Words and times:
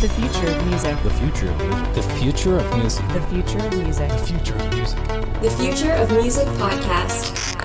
The 0.00 0.08
future 0.10 0.46
of 0.46 0.66
music. 0.68 1.02
The 1.02 1.10
future 1.10 1.50
of 1.50 1.58
music. 1.58 1.94
The 1.94 2.02
future 2.20 2.56
of 2.56 2.76
music. 2.76 3.08
The 3.08 3.20
future 3.20 3.58
of 3.58 3.78
music. 3.78 4.08
The 4.08 4.18
future 4.18 4.54
of 4.54 4.74
music. 4.76 5.04
The 5.42 5.50
Future 5.50 5.92
of 5.94 6.12
Music 6.12 6.46
podcast. 6.50 7.56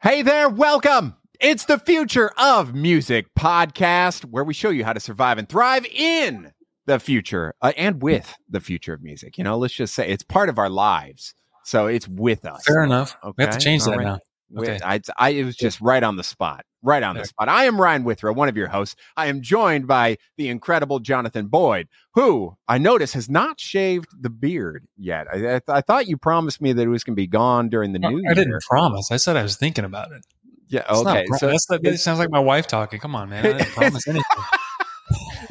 Hey 0.00 0.22
there, 0.22 0.48
welcome. 0.48 1.16
It's 1.40 1.64
the 1.64 1.80
Future 1.80 2.30
of 2.38 2.76
Music 2.76 3.26
podcast, 3.36 4.24
where 4.24 4.44
we 4.44 4.54
show 4.54 4.70
you 4.70 4.84
how 4.84 4.92
to 4.92 5.00
survive 5.00 5.36
and 5.36 5.48
thrive 5.48 5.84
in 5.86 6.52
the 6.86 7.00
future 7.00 7.54
uh, 7.60 7.72
and 7.76 8.00
with 8.00 8.36
the 8.48 8.60
future 8.60 8.94
of 8.94 9.02
music. 9.02 9.36
You 9.36 9.42
know, 9.42 9.58
let's 9.58 9.74
just 9.74 9.94
say 9.94 10.08
it's 10.08 10.22
part 10.22 10.48
of 10.48 10.60
our 10.60 10.70
lives. 10.70 11.34
So 11.64 11.88
it's 11.88 12.06
with 12.06 12.44
us. 12.44 12.62
Fair 12.64 12.84
enough. 12.84 13.16
We 13.36 13.42
have 13.42 13.50
to 13.50 13.58
change 13.58 13.82
all 13.82 13.90
that 13.90 13.98
right. 13.98 14.04
now. 14.04 14.18
Okay. 14.56 14.78
I, 14.84 15.00
I, 15.18 15.30
it 15.30 15.44
was 15.44 15.56
just 15.56 15.80
right 15.80 16.02
on 16.02 16.16
the 16.16 16.24
spot. 16.24 16.64
Right 16.82 17.02
on 17.02 17.16
the 17.16 17.24
spot. 17.24 17.48
I 17.48 17.64
am 17.64 17.78
Ryan 17.80 18.04
Withrow, 18.04 18.32
one 18.32 18.48
of 18.48 18.56
your 18.56 18.68
hosts. 18.68 18.94
I 19.16 19.26
am 19.26 19.42
joined 19.42 19.86
by 19.88 20.16
the 20.36 20.48
incredible 20.48 21.00
Jonathan 21.00 21.48
Boyd, 21.48 21.88
who 22.14 22.56
I 22.68 22.78
notice 22.78 23.12
has 23.14 23.28
not 23.28 23.58
shaved 23.58 24.06
the 24.18 24.30
beard 24.30 24.86
yet. 24.96 25.26
I, 25.30 25.36
I, 25.36 25.40
th- 25.40 25.62
I 25.68 25.80
thought 25.80 26.06
you 26.06 26.16
promised 26.16 26.60
me 26.62 26.72
that 26.72 26.80
it 26.82 26.88
was 26.88 27.02
going 27.02 27.14
to 27.16 27.20
be 27.20 27.26
gone 27.26 27.68
during 27.68 27.92
the 27.92 27.98
No, 27.98 28.10
new 28.10 28.18
I 28.18 28.20
year. 28.20 28.30
I 28.30 28.34
didn't 28.34 28.62
promise. 28.62 29.10
I 29.10 29.16
said 29.16 29.36
I 29.36 29.42
was 29.42 29.56
thinking 29.56 29.84
about 29.84 30.12
it. 30.12 30.24
Yeah. 30.68 30.84
It's 30.88 31.00
Okay. 31.00 31.24
pro- 31.26 31.38
So 31.38 31.46
that's, 31.48 31.66
that, 31.66 31.82
that 31.82 31.98
sounds 31.98 32.20
like 32.20 32.30
my 32.30 32.38
wife 32.40 32.68
talking. 32.68 33.00
Come 33.00 33.16
on, 33.16 33.28
man. 33.30 33.44
I 33.44 33.52
didn't 33.58 33.72
promise 33.72 34.06
anything. 34.06 34.44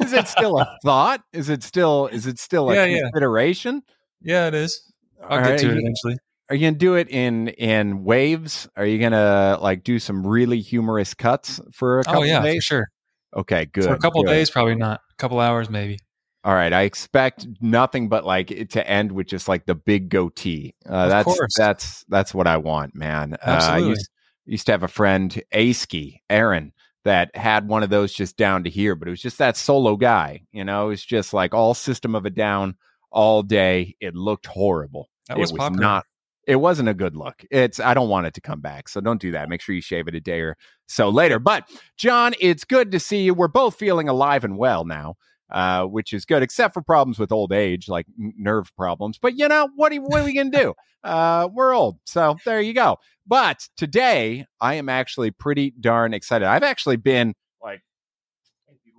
is 0.00 0.12
it 0.14 0.28
still 0.28 0.58
a 0.58 0.78
thought? 0.82 1.20
Is 1.34 1.50
it 1.50 1.62
still? 1.62 2.06
Is 2.06 2.26
it 2.26 2.38
still 2.38 2.70
a 2.70 2.74
Yeah, 2.74 2.84
yeah. 2.86 3.00
consideration? 3.02 3.82
Yeah, 4.22 4.48
it 4.48 4.54
is. 4.54 4.80
I'll 5.22 5.38
All 5.38 5.44
get 5.44 5.50
right, 5.50 5.58
to 5.58 5.66
it 5.72 5.78
eventually. 5.78 6.16
Are 6.50 6.56
you 6.56 6.66
gonna 6.66 6.78
do 6.78 6.94
it 6.94 7.08
in 7.10 7.48
in 7.48 8.04
waves? 8.04 8.68
Are 8.76 8.86
you 8.86 8.98
gonna 8.98 9.58
like 9.60 9.84
do 9.84 9.98
some 9.98 10.26
really 10.26 10.60
humorous 10.60 11.12
cuts 11.12 11.60
for 11.72 12.00
a 12.00 12.04
couple 12.04 12.20
Oh 12.20 12.24
yeah, 12.24 12.42
days? 12.42 12.64
sure. 12.64 12.88
Okay, 13.36 13.66
good. 13.66 13.84
For 13.84 13.94
a 13.94 13.98
couple 13.98 14.22
good. 14.22 14.30
days, 14.30 14.50
probably 14.50 14.74
not. 14.74 15.00
A 15.12 15.14
couple 15.16 15.40
hours, 15.40 15.68
maybe. 15.68 15.98
All 16.44 16.54
right, 16.54 16.72
I 16.72 16.82
expect 16.82 17.46
nothing 17.60 18.08
but 18.08 18.24
like 18.24 18.50
it 18.50 18.70
to 18.70 18.88
end 18.88 19.12
with 19.12 19.26
just 19.26 19.48
like 19.48 19.66
the 19.66 19.74
big 19.74 20.08
goatee. 20.08 20.74
Uh, 20.88 21.08
that's 21.08 21.24
course. 21.24 21.54
that's 21.56 22.04
that's 22.08 22.32
what 22.32 22.46
I 22.46 22.56
want, 22.56 22.94
man. 22.94 23.34
Uh, 23.34 23.38
I 23.46 23.50
Absolutely. 23.50 23.90
used, 23.90 24.10
used 24.46 24.66
to 24.66 24.72
have 24.72 24.82
a 24.82 24.88
friend, 24.88 25.42
Aski 25.52 26.20
Aaron, 26.30 26.72
that 27.04 27.36
had 27.36 27.68
one 27.68 27.82
of 27.82 27.90
those 27.90 28.14
just 28.14 28.38
down 28.38 28.64
to 28.64 28.70
here, 28.70 28.94
but 28.94 29.08
it 29.08 29.10
was 29.10 29.20
just 29.20 29.38
that 29.38 29.58
solo 29.58 29.96
guy. 29.96 30.42
You 30.52 30.64
know, 30.64 30.86
it 30.86 30.88
was 30.88 31.04
just 31.04 31.34
like 31.34 31.52
all 31.52 31.74
system 31.74 32.14
of 32.14 32.24
a 32.24 32.30
down 32.30 32.76
all 33.10 33.42
day. 33.42 33.96
It 34.00 34.14
looked 34.14 34.46
horrible. 34.46 35.10
That 35.28 35.36
it 35.36 35.40
was 35.40 35.52
popular. 35.52 35.80
not. 35.82 36.06
It 36.48 36.56
wasn't 36.56 36.88
a 36.88 36.94
good 36.94 37.16
look. 37.16 37.44
It's. 37.52 37.78
I 37.78 37.94
don't 37.94 38.08
want 38.08 38.26
it 38.26 38.34
to 38.34 38.40
come 38.40 38.60
back, 38.60 38.88
so 38.88 39.00
don't 39.00 39.20
do 39.20 39.30
that. 39.32 39.48
Make 39.48 39.60
sure 39.60 39.74
you 39.74 39.80
shave 39.80 40.08
it 40.08 40.16
a 40.16 40.20
day 40.20 40.40
or 40.40 40.56
so 40.88 41.08
later. 41.08 41.38
But 41.38 41.68
John, 41.96 42.34
it's 42.40 42.64
good 42.64 42.90
to 42.90 42.98
see 42.98 43.22
you. 43.22 43.34
We're 43.34 43.48
both 43.48 43.76
feeling 43.76 44.08
alive 44.08 44.42
and 44.42 44.58
well 44.58 44.84
now 44.84 45.14
uh, 45.50 45.84
which 45.84 46.12
is 46.12 46.24
good, 46.24 46.42
except 46.42 46.74
for 46.74 46.82
problems 46.82 47.18
with 47.18 47.32
old 47.32 47.52
age, 47.52 47.88
like 47.88 48.06
nerve 48.16 48.74
problems. 48.76 49.18
But 49.18 49.38
you 49.38 49.48
know, 49.48 49.68
what, 49.76 49.92
are, 49.92 50.00
what 50.00 50.20
are 50.20 50.24
we 50.24 50.34
to 50.34 50.50
do? 50.50 50.74
Uh, 51.02 51.48
we're 51.52 51.74
old. 51.74 51.98
So 52.04 52.36
there 52.44 52.60
you 52.60 52.74
go. 52.74 52.98
But 53.26 53.68
today, 53.76 54.46
I 54.60 54.74
am 54.74 54.88
actually 54.88 55.30
pretty 55.30 55.72
darn 55.80 56.14
excited. 56.14 56.46
I've 56.46 56.62
actually 56.62 56.96
been 56.96 57.34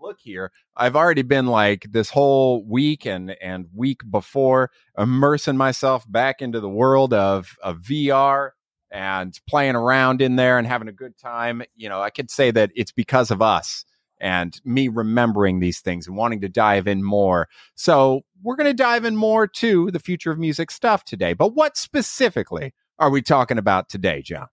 look 0.01 0.17
here, 0.19 0.51
I've 0.75 0.95
already 0.95 1.21
been 1.21 1.47
like 1.47 1.87
this 1.91 2.09
whole 2.09 2.63
week 2.65 3.05
and, 3.05 3.35
and 3.41 3.67
week 3.73 4.01
before 4.09 4.71
immersing 4.97 5.57
myself 5.57 6.09
back 6.09 6.41
into 6.41 6.59
the 6.59 6.69
world 6.69 7.13
of, 7.13 7.57
of 7.61 7.79
VR 7.79 8.51
and 8.91 9.39
playing 9.47 9.75
around 9.75 10.21
in 10.21 10.35
there 10.35 10.57
and 10.57 10.67
having 10.67 10.87
a 10.87 10.93
good 10.93 11.17
time. 11.17 11.61
You 11.75 11.89
know, 11.89 12.01
I 12.01 12.09
could 12.09 12.31
say 12.31 12.51
that 12.51 12.71
it's 12.75 12.91
because 12.91 13.31
of 13.31 13.41
us 13.41 13.85
and 14.19 14.59
me 14.65 14.87
remembering 14.87 15.59
these 15.59 15.79
things 15.79 16.07
and 16.07 16.15
wanting 16.15 16.41
to 16.41 16.49
dive 16.49 16.87
in 16.87 17.03
more. 17.03 17.47
So, 17.75 18.21
we're 18.41 18.55
going 18.55 18.69
to 18.69 18.73
dive 18.73 19.05
in 19.05 19.15
more 19.15 19.47
to 19.47 19.91
the 19.91 19.99
future 19.99 20.31
of 20.31 20.39
music 20.39 20.71
stuff 20.71 21.03
today. 21.03 21.33
But 21.33 21.55
what 21.55 21.75
specifically 21.77 22.73
are 22.97 23.09
we 23.09 23.21
talking 23.21 23.57
about 23.57 23.89
today, 23.89 24.21
John? 24.21 24.47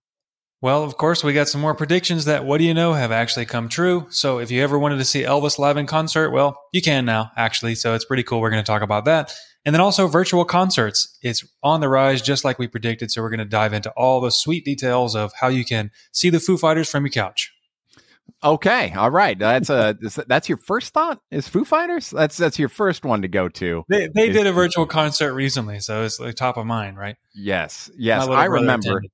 Well, 0.59 0.83
of 0.83 0.97
course, 0.97 1.23
we 1.23 1.33
got 1.33 1.47
some 1.47 1.61
more 1.61 1.75
predictions 1.75 2.25
that 2.25 2.43
what 2.43 2.57
do 2.57 2.63
you 2.63 2.73
know 2.73 2.93
have 2.93 3.11
actually 3.11 3.45
come 3.45 3.69
true. 3.69 4.07
So 4.09 4.39
if 4.39 4.49
you 4.49 4.63
ever 4.63 4.79
wanted 4.79 4.97
to 4.97 5.05
see 5.05 5.21
Elvis 5.21 5.59
live 5.59 5.77
in 5.77 5.85
concert, 5.85 6.31
well, 6.31 6.59
you 6.73 6.81
can 6.81 7.05
now, 7.05 7.31
actually. 7.37 7.75
So 7.75 7.93
it's 7.93 8.05
pretty 8.05 8.23
cool. 8.23 8.41
We're 8.41 8.49
going 8.49 8.63
to 8.63 8.67
talk 8.67 8.81
about 8.81 9.05
that. 9.05 9.35
And 9.65 9.75
then 9.75 9.81
also 9.81 10.07
virtual 10.07 10.45
concerts. 10.45 11.19
It's 11.21 11.45
on 11.61 11.81
the 11.81 11.89
rise, 11.89 12.23
just 12.23 12.43
like 12.43 12.57
we 12.57 12.67
predicted. 12.67 13.11
So 13.11 13.21
we're 13.21 13.29
going 13.29 13.39
to 13.39 13.45
dive 13.45 13.73
into 13.73 13.91
all 13.91 14.19
the 14.19 14.31
sweet 14.31 14.65
details 14.65 15.15
of 15.15 15.31
how 15.33 15.49
you 15.49 15.63
can 15.63 15.91
see 16.11 16.31
the 16.31 16.39
Foo 16.39 16.57
Fighters 16.57 16.89
from 16.89 17.03
your 17.03 17.11
couch. 17.11 17.53
Okay, 18.43 18.93
all 18.93 19.11
right. 19.11 19.37
That's 19.37 19.69
a 19.69 19.97
that's 20.27 20.49
your 20.49 20.57
first 20.57 20.93
thought 20.93 21.19
is 21.31 21.47
Foo 21.47 21.65
Fighters. 21.65 22.09
That's 22.09 22.37
that's 22.37 22.59
your 22.59 22.69
first 22.69 23.05
one 23.05 23.21
to 23.21 23.27
go 23.27 23.49
to. 23.49 23.83
They, 23.89 24.09
they 24.13 24.29
did 24.29 24.47
a 24.47 24.53
virtual 24.53 24.85
concert 24.85 25.33
recently, 25.33 25.79
so 25.79 26.03
it's 26.03 26.19
like 26.19 26.35
top 26.35 26.57
of 26.57 26.65
mind, 26.65 26.97
right? 26.97 27.15
Yes, 27.33 27.89
yes, 27.97 28.27
I 28.27 28.45
remember. 28.45 28.89
attended. 28.89 29.11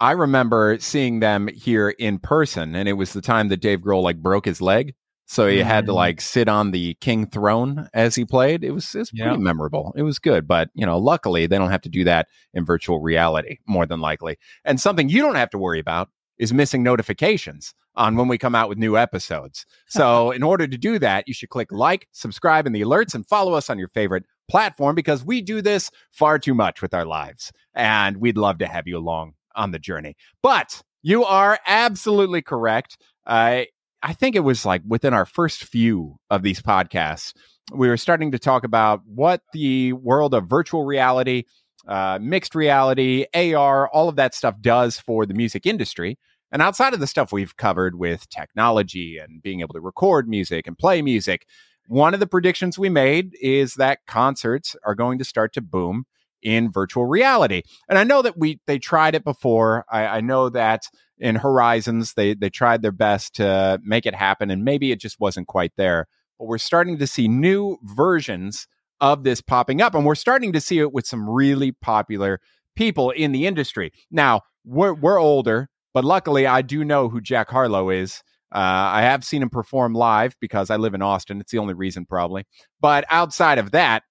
I 0.00 0.12
remember 0.12 0.78
seeing 0.80 1.20
them 1.20 1.48
here 1.48 1.90
in 1.90 2.18
person, 2.18 2.74
and 2.74 2.88
it 2.88 2.94
was 2.94 3.12
the 3.12 3.20
time 3.20 3.48
that 3.48 3.60
Dave 3.60 3.80
Grohl 3.82 4.02
like 4.02 4.22
broke 4.22 4.46
his 4.46 4.60
leg, 4.62 4.94
so 5.26 5.46
he 5.46 5.58
had 5.58 5.86
to 5.86 5.92
Mhm. 5.92 5.96
like 5.96 6.20
sit 6.20 6.48
on 6.48 6.70
the 6.70 6.94
king 7.00 7.26
throne 7.26 7.88
as 7.92 8.14
he 8.14 8.24
played. 8.24 8.64
It 8.64 8.70
was 8.72 8.94
it 8.94 8.98
was 9.00 9.10
Yeah. 9.12 9.26
pretty 9.28 9.42
memorable. 9.42 9.92
It 9.96 10.02
was 10.02 10.18
good, 10.18 10.48
but 10.48 10.70
you 10.74 10.86
know, 10.86 10.98
luckily 10.98 11.46
they 11.46 11.58
don't 11.58 11.70
have 11.70 11.82
to 11.82 11.88
do 11.90 12.02
that 12.04 12.28
in 12.54 12.64
virtual 12.64 13.00
reality, 13.00 13.58
more 13.66 13.84
than 13.86 14.00
likely. 14.00 14.38
And 14.64 14.80
something 14.80 15.08
you 15.08 15.20
don't 15.22 15.34
have 15.36 15.50
to 15.50 15.58
worry 15.58 15.78
about 15.78 16.08
is 16.38 16.52
missing 16.54 16.82
notifications 16.82 17.74
on 17.96 18.16
when 18.16 18.26
we 18.28 18.38
come 18.38 18.54
out 18.54 18.68
with 18.70 18.78
new 18.78 18.96
episodes. 18.96 19.66
So, 19.86 20.30
in 20.30 20.42
order 20.42 20.66
to 20.66 20.78
do 20.78 20.98
that, 21.00 21.28
you 21.28 21.34
should 21.34 21.50
click 21.50 21.70
like, 21.70 22.08
subscribe, 22.12 22.66
in 22.66 22.72
the 22.72 22.80
alerts, 22.80 23.14
and 23.14 23.26
follow 23.26 23.52
us 23.52 23.68
on 23.68 23.78
your 23.78 23.88
favorite 23.88 24.24
platform 24.48 24.94
because 24.94 25.24
we 25.24 25.42
do 25.42 25.60
this 25.60 25.90
far 26.10 26.38
too 26.38 26.54
much 26.54 26.80
with 26.80 26.94
our 26.94 27.04
lives, 27.04 27.52
and 27.74 28.16
we'd 28.16 28.38
love 28.38 28.56
to 28.58 28.66
have 28.66 28.88
you 28.88 28.96
along 28.96 29.34
on 29.54 29.70
the 29.70 29.78
journey. 29.78 30.16
But 30.42 30.82
you 31.02 31.24
are 31.24 31.58
absolutely 31.66 32.42
correct. 32.42 32.98
Uh, 33.26 33.62
I 34.02 34.12
think 34.14 34.34
it 34.36 34.40
was 34.40 34.64
like 34.64 34.82
within 34.86 35.12
our 35.12 35.26
first 35.26 35.64
few 35.64 36.16
of 36.30 36.42
these 36.42 36.60
podcasts, 36.60 37.32
we 37.72 37.88
were 37.88 37.96
starting 37.96 38.32
to 38.32 38.38
talk 38.38 38.64
about 38.64 39.02
what 39.06 39.42
the 39.52 39.92
world 39.92 40.34
of 40.34 40.48
virtual 40.48 40.84
reality, 40.84 41.44
uh, 41.86 42.18
mixed 42.20 42.54
reality, 42.54 43.26
AR, 43.34 43.88
all 43.88 44.08
of 44.08 44.16
that 44.16 44.34
stuff 44.34 44.56
does 44.60 44.98
for 44.98 45.26
the 45.26 45.34
music 45.34 45.66
industry. 45.66 46.18
And 46.52 46.62
outside 46.62 46.94
of 46.94 47.00
the 47.00 47.06
stuff 47.06 47.32
we've 47.32 47.56
covered 47.56 47.96
with 47.96 48.28
technology 48.28 49.18
and 49.18 49.42
being 49.42 49.60
able 49.60 49.74
to 49.74 49.80
record 49.80 50.28
music 50.28 50.66
and 50.66 50.76
play 50.76 51.00
music, 51.00 51.46
one 51.86 52.14
of 52.14 52.20
the 52.20 52.26
predictions 52.26 52.78
we 52.78 52.88
made 52.88 53.36
is 53.40 53.74
that 53.74 54.00
concerts 54.06 54.76
are 54.84 54.94
going 54.94 55.18
to 55.18 55.24
start 55.24 55.52
to 55.54 55.60
boom 55.60 56.04
in 56.42 56.70
virtual 56.70 57.06
reality. 57.06 57.62
And 57.88 57.98
I 57.98 58.04
know 58.04 58.22
that 58.22 58.38
we 58.38 58.60
they 58.66 58.78
tried 58.78 59.14
it 59.14 59.24
before. 59.24 59.84
I, 59.90 60.06
I 60.06 60.20
know 60.20 60.48
that 60.50 60.84
in 61.18 61.36
Horizons 61.36 62.14
they 62.14 62.34
they 62.34 62.50
tried 62.50 62.82
their 62.82 62.92
best 62.92 63.34
to 63.36 63.80
make 63.82 64.06
it 64.06 64.14
happen, 64.14 64.50
and 64.50 64.64
maybe 64.64 64.92
it 64.92 65.00
just 65.00 65.20
wasn't 65.20 65.46
quite 65.46 65.72
there. 65.76 66.06
But 66.38 66.46
we're 66.46 66.58
starting 66.58 66.98
to 66.98 67.06
see 67.06 67.28
new 67.28 67.78
versions 67.82 68.66
of 69.00 69.24
this 69.24 69.40
popping 69.40 69.80
up, 69.80 69.94
and 69.94 70.04
we're 70.04 70.14
starting 70.14 70.52
to 70.52 70.60
see 70.60 70.78
it 70.78 70.92
with 70.92 71.06
some 71.06 71.28
really 71.28 71.72
popular 71.72 72.40
people 72.76 73.10
in 73.10 73.32
the 73.32 73.46
industry. 73.46 73.92
Now 74.10 74.42
we're 74.64 74.94
we're 74.94 75.18
older, 75.18 75.68
but 75.94 76.04
luckily 76.04 76.46
I 76.46 76.62
do 76.62 76.84
know 76.84 77.08
who 77.08 77.20
Jack 77.20 77.50
Harlow 77.50 77.90
is. 77.90 78.22
Uh, 78.52 78.58
I 78.58 79.02
have 79.02 79.24
seen 79.24 79.42
him 79.42 79.50
perform 79.50 79.94
live 79.94 80.34
because 80.40 80.70
I 80.70 80.76
live 80.76 80.94
in 80.94 81.02
Austin. 81.02 81.40
It's 81.40 81.52
the 81.52 81.58
only 81.58 81.74
reason, 81.74 82.04
probably. 82.04 82.46
But 82.80 83.04
outside 83.08 83.58
of 83.58 83.70
that, 83.70 84.02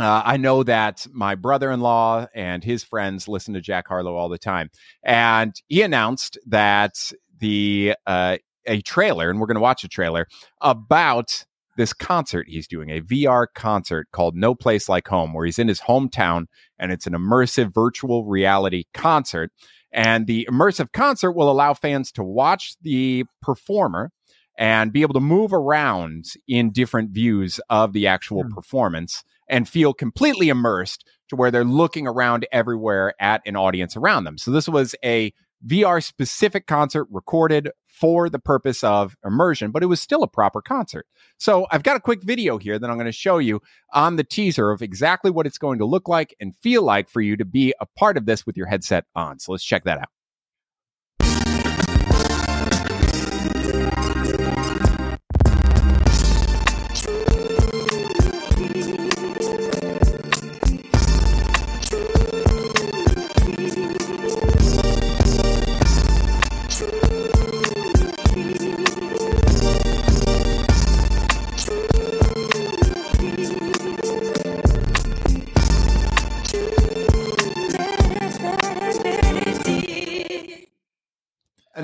uh, 0.00 0.22
I 0.24 0.38
know 0.38 0.62
that 0.62 1.06
my 1.12 1.34
brother 1.34 1.70
in 1.70 1.80
law 1.80 2.26
and 2.34 2.64
his 2.64 2.82
friends 2.82 3.28
listen 3.28 3.52
to 3.54 3.60
Jack 3.60 3.86
Harlow 3.86 4.16
all 4.16 4.30
the 4.30 4.38
time. 4.38 4.70
And 5.02 5.54
he 5.68 5.82
announced 5.82 6.38
that 6.46 7.12
the 7.38 7.94
uh, 8.06 8.38
a 8.66 8.80
trailer, 8.80 9.28
and 9.28 9.40
we're 9.40 9.46
going 9.46 9.56
to 9.56 9.60
watch 9.60 9.84
a 9.84 9.88
trailer 9.88 10.26
about 10.62 11.44
this 11.76 11.92
concert 11.92 12.46
he's 12.48 12.66
doing, 12.66 12.90
a 12.90 13.00
VR 13.00 13.46
concert 13.54 14.08
called 14.12 14.36
No 14.36 14.54
Place 14.54 14.88
Like 14.88 15.08
Home, 15.08 15.32
where 15.34 15.44
he's 15.44 15.58
in 15.58 15.68
his 15.68 15.80
hometown 15.80 16.46
and 16.78 16.92
it's 16.92 17.06
an 17.06 17.12
immersive 17.12 17.72
virtual 17.72 18.24
reality 18.24 18.84
concert. 18.94 19.50
And 19.92 20.26
the 20.26 20.46
immersive 20.50 20.92
concert 20.92 21.32
will 21.32 21.50
allow 21.50 21.74
fans 21.74 22.12
to 22.12 22.22
watch 22.22 22.74
the 22.82 23.24
performer 23.42 24.12
and 24.56 24.92
be 24.92 25.02
able 25.02 25.14
to 25.14 25.20
move 25.20 25.52
around 25.52 26.26
in 26.46 26.70
different 26.70 27.10
views 27.10 27.60
of 27.70 27.92
the 27.92 28.06
actual 28.06 28.42
Hmm. 28.44 28.54
performance 28.54 29.24
and 29.50 29.68
feel 29.68 29.92
completely 29.92 30.48
immersed 30.48 31.04
to 31.28 31.36
where 31.36 31.50
they're 31.50 31.64
looking 31.64 32.06
around 32.06 32.46
everywhere 32.52 33.14
at 33.20 33.42
an 33.44 33.56
audience 33.56 33.96
around 33.96 34.24
them. 34.24 34.38
So 34.38 34.50
this 34.50 34.68
was 34.68 34.94
a 35.04 35.32
VR 35.66 36.02
specific 36.02 36.66
concert 36.66 37.06
recorded 37.10 37.70
for 37.86 38.30
the 38.30 38.38
purpose 38.38 38.82
of 38.82 39.14
immersion, 39.24 39.72
but 39.72 39.82
it 39.82 39.86
was 39.86 40.00
still 40.00 40.22
a 40.22 40.28
proper 40.28 40.62
concert. 40.62 41.06
So 41.38 41.66
I've 41.70 41.82
got 41.82 41.96
a 41.96 42.00
quick 42.00 42.22
video 42.22 42.56
here 42.56 42.78
that 42.78 42.88
I'm 42.88 42.96
going 42.96 43.04
to 43.04 43.12
show 43.12 43.36
you 43.38 43.60
on 43.92 44.16
the 44.16 44.24
teaser 44.24 44.70
of 44.70 44.80
exactly 44.80 45.30
what 45.30 45.46
it's 45.46 45.58
going 45.58 45.78
to 45.80 45.84
look 45.84 46.08
like 46.08 46.34
and 46.40 46.56
feel 46.56 46.82
like 46.82 47.10
for 47.10 47.20
you 47.20 47.36
to 47.36 47.44
be 47.44 47.74
a 47.80 47.86
part 47.98 48.16
of 48.16 48.24
this 48.24 48.46
with 48.46 48.56
your 48.56 48.66
headset 48.66 49.04
on. 49.14 49.38
So 49.38 49.52
let's 49.52 49.64
check 49.64 49.84
that 49.84 49.98
out. 49.98 50.08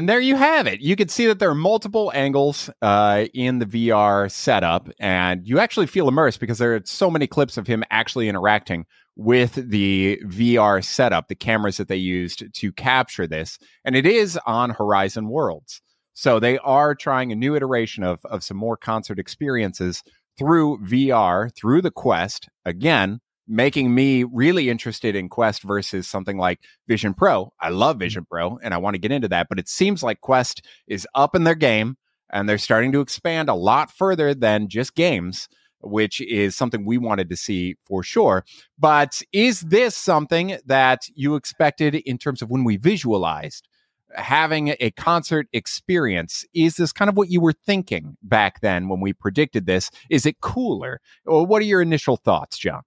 And 0.07 0.11
there 0.13 0.21
you 0.21 0.37
have 0.37 0.69
it. 0.69 0.81
You 0.81 0.95
can 0.95 1.09
see 1.09 1.27
that 1.27 1.41
there 1.41 1.51
are 1.51 1.55
multiple 1.57 2.13
angles 2.15 2.71
uh, 2.81 3.25
in 3.35 3.59
the 3.59 3.67
VR 3.67 4.31
setup, 4.31 4.89
and 5.01 5.45
you 5.45 5.59
actually 5.59 5.89
feel 5.89 6.07
immersed 6.07 6.39
because 6.39 6.59
there 6.59 6.77
are 6.77 6.83
so 6.85 7.11
many 7.11 7.27
clips 7.27 7.57
of 7.57 7.67
him 7.67 7.83
actually 7.91 8.29
interacting 8.29 8.87
with 9.17 9.55
the 9.57 10.21
VR 10.25 10.85
setup, 10.85 11.27
the 11.27 11.35
cameras 11.35 11.79
that 11.79 11.89
they 11.89 11.97
used 11.97 12.45
to 12.55 12.71
capture 12.71 13.27
this. 13.27 13.59
And 13.85 13.97
it 13.97 14.07
is 14.07 14.39
on 14.47 14.71
Horizon 14.71 15.29
Worlds. 15.29 15.83
So 16.15 16.39
they 16.39 16.59
are 16.59 16.95
trying 16.95 17.33
a 17.33 17.35
new 17.35 17.57
iteration 17.57 18.05
of, 18.05 18.25
of 18.27 18.45
some 18.45 18.57
more 18.57 18.77
concert 18.77 19.19
experiences 19.19 20.05
through 20.39 20.79
VR, 20.85 21.53
through 21.57 21.83
the 21.83 21.91
Quest. 21.91 22.49
Again, 22.65 23.19
making 23.49 23.95
me 23.95 24.25
really 24.25 24.69
interested 24.69 25.15
in 25.15 25.29
Quest 25.29 25.63
versus 25.63 26.07
something 26.07 26.37
like 26.37 26.61
Vision 26.89 27.15
Pro. 27.15 27.53
I 27.61 27.69
love 27.69 27.95
mm-hmm. 27.95 28.01
Vision 28.01 28.27
Pro 28.31 28.59
and 28.63 28.75
I 28.75 28.79
want 28.79 28.95
to 28.95 29.01
get 29.01 29.13
into 29.13 29.29
that, 29.29 29.49
but 29.49 29.59
it 29.59 29.69
seems 29.69 30.03
like 30.03 30.21
Quest 30.21 30.63
is 30.87 31.07
up 31.15 31.35
in 31.35 31.45
their 31.45 31.55
game 31.55 31.97
and 32.31 32.49
they're 32.49 32.59
starting 32.59 32.93
to 32.93 33.01
expand 33.01 33.49
a 33.49 33.55
lot 33.55 33.91
further 33.91 34.35
than 34.35 34.69
just 34.69 34.95
games. 34.95 35.49
Which 35.83 36.21
is 36.23 36.57
something 36.57 36.85
we 36.85 36.99
wanted 36.99 37.29
to 37.29 37.37
see 37.37 37.77
for 37.85 38.03
sure. 38.03 38.45
But 38.77 39.23
is 39.31 39.61
this 39.61 39.95
something 39.95 40.59
that 40.65 41.03
you 41.15 41.37
expected 41.37 41.95
in 41.95 42.19
terms 42.19 42.43
of 42.43 42.51
when 42.51 42.65
we 42.65 42.77
visualized 42.77 43.69
having 44.15 44.75
a 44.81 44.91
concert 44.93 45.47
experience? 45.53 46.45
Is 46.55 46.77
this 46.77 46.93
kind 46.93 47.09
of 47.09 47.17
what 47.17 47.31
you 47.31 47.41
were 47.41 47.53
thinking 47.53 48.17
back 48.23 48.61
then 48.63 48.89
when 48.89 49.01
we 49.01 49.13
predicted 49.13 49.67
this? 49.67 49.91
Is 50.11 50.27
it 50.27 50.41
cooler? 50.41 51.01
Or 51.25 51.47
what 51.47 51.63
are 51.63 51.67
your 51.67 51.83
initial 51.83 52.17
thoughts, 52.17 52.59
John? 52.59 52.83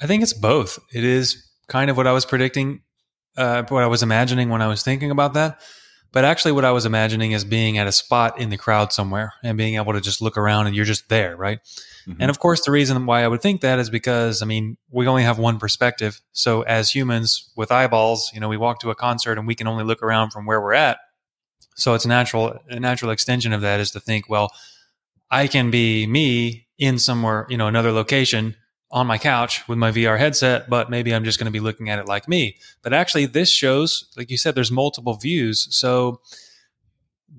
I 0.00 0.06
think 0.06 0.22
it's 0.22 0.32
both. 0.32 0.78
It 0.92 1.04
is 1.04 1.48
kind 1.68 1.90
of 1.90 1.96
what 1.96 2.06
I 2.06 2.12
was 2.12 2.24
predicting, 2.24 2.82
uh, 3.36 3.64
what 3.68 3.82
I 3.82 3.86
was 3.86 4.02
imagining 4.02 4.48
when 4.48 4.62
I 4.62 4.68
was 4.68 4.82
thinking 4.82 5.10
about 5.10 5.34
that. 5.34 5.60
But 6.10 6.24
actually, 6.24 6.52
what 6.52 6.64
I 6.64 6.70
was 6.70 6.86
imagining 6.86 7.32
is 7.32 7.44
being 7.44 7.76
at 7.76 7.86
a 7.86 7.92
spot 7.92 8.40
in 8.40 8.48
the 8.48 8.56
crowd 8.56 8.92
somewhere 8.92 9.34
and 9.44 9.58
being 9.58 9.74
able 9.74 9.92
to 9.92 10.00
just 10.00 10.22
look 10.22 10.38
around 10.38 10.66
and 10.66 10.74
you're 10.74 10.86
just 10.86 11.10
there, 11.10 11.36
right? 11.36 11.58
Mm-hmm. 12.08 12.22
And 12.22 12.30
of 12.30 12.38
course, 12.38 12.64
the 12.64 12.70
reason 12.70 13.04
why 13.04 13.22
I 13.22 13.28
would 13.28 13.42
think 13.42 13.60
that 13.60 13.78
is 13.78 13.90
because, 13.90 14.40
I 14.40 14.46
mean, 14.46 14.78
we 14.90 15.06
only 15.06 15.22
have 15.24 15.38
one 15.38 15.58
perspective. 15.58 16.22
So 16.32 16.62
as 16.62 16.90
humans 16.90 17.52
with 17.56 17.70
eyeballs, 17.70 18.30
you 18.32 18.40
know, 18.40 18.48
we 18.48 18.56
walk 18.56 18.80
to 18.80 18.90
a 18.90 18.94
concert 18.94 19.36
and 19.36 19.46
we 19.46 19.54
can 19.54 19.66
only 19.66 19.84
look 19.84 20.02
around 20.02 20.30
from 20.30 20.46
where 20.46 20.60
we're 20.62 20.72
at. 20.72 20.98
So 21.76 21.92
it's 21.92 22.06
natural, 22.06 22.58
a 22.70 22.80
natural 22.80 23.10
extension 23.10 23.52
of 23.52 23.60
that 23.60 23.78
is 23.78 23.90
to 23.90 24.00
think, 24.00 24.30
well, 24.30 24.50
I 25.30 25.46
can 25.46 25.70
be 25.70 26.06
me 26.06 26.68
in 26.78 26.98
somewhere, 26.98 27.46
you 27.50 27.58
know, 27.58 27.66
another 27.66 27.92
location 27.92 28.56
on 28.90 29.06
my 29.06 29.18
couch 29.18 29.66
with 29.68 29.78
my 29.78 29.90
VR 29.90 30.18
headset, 30.18 30.70
but 30.70 30.88
maybe 30.88 31.14
I'm 31.14 31.24
just 31.24 31.38
going 31.38 31.46
to 31.46 31.52
be 31.52 31.60
looking 31.60 31.90
at 31.90 31.98
it 31.98 32.06
like 32.06 32.26
me. 32.26 32.56
But 32.82 32.92
actually, 32.92 33.26
this 33.26 33.50
shows, 33.50 34.10
like 34.16 34.30
you 34.30 34.38
said, 34.38 34.54
there's 34.54 34.70
multiple 34.70 35.14
views. 35.14 35.68
So 35.70 36.20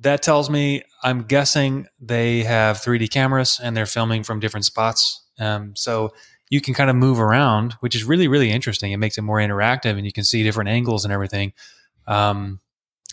that 0.02 0.22
tells 0.22 0.50
me 0.50 0.84
I'm 1.04 1.24
guessing 1.24 1.88
they 2.00 2.44
have 2.44 2.78
3D 2.78 3.10
cameras 3.10 3.60
and 3.62 3.76
they're 3.76 3.88
filming 3.88 4.24
from 4.24 4.40
different 4.40 4.66
spots. 4.66 5.26
Um, 5.40 5.76
so 5.76 6.14
you 6.50 6.62
can 6.62 6.74
kind 6.74 6.90
of 6.90 6.96
move 6.96 7.20
around, 7.20 7.74
which 7.80 7.96
is 7.96 8.04
really, 8.04 8.28
really 8.28 8.52
interesting. 8.52 8.92
It 8.92 8.98
makes 8.98 9.18
it 9.18 9.22
more 9.24 9.38
interactive 9.38 9.98
and 9.98 10.06
you 10.06 10.12
can 10.12 10.24
see 10.24 10.44
different 10.44 10.70
angles 10.70 11.04
and 11.04 11.14
everything. 11.14 11.54
Um, 12.08 12.60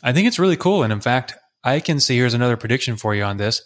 I 0.03 0.13
think 0.13 0.29
it's 0.29 0.39
really 0.39 0.57
cool. 0.57 0.83
And 0.83 0.93
in 0.93 1.01
fact, 1.01 1.35
I 1.65 1.81
can 1.81 2.01
see 2.01 2.17
here's 2.17 2.35
another 2.35 2.57
prediction 2.57 2.97
for 2.97 3.15
you 3.15 3.25
on 3.25 3.39
this. 3.39 3.63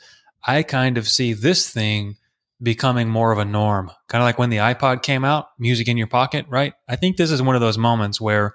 I 0.46 0.62
kind 0.62 0.96
of 0.96 1.08
see 1.08 1.32
this 1.32 1.68
thing 1.70 2.16
becoming 2.62 3.08
more 3.08 3.32
of 3.32 3.38
a 3.38 3.44
norm, 3.44 3.90
kind 4.08 4.22
of 4.22 4.26
like 4.26 4.38
when 4.38 4.50
the 4.50 4.58
iPod 4.58 5.02
came 5.02 5.24
out, 5.24 5.46
music 5.58 5.88
in 5.88 5.96
your 5.96 6.06
pocket, 6.06 6.46
right? 6.48 6.74
I 6.88 6.96
think 6.96 7.16
this 7.16 7.30
is 7.30 7.42
one 7.42 7.54
of 7.54 7.60
those 7.60 7.78
moments 7.78 8.20
where 8.20 8.54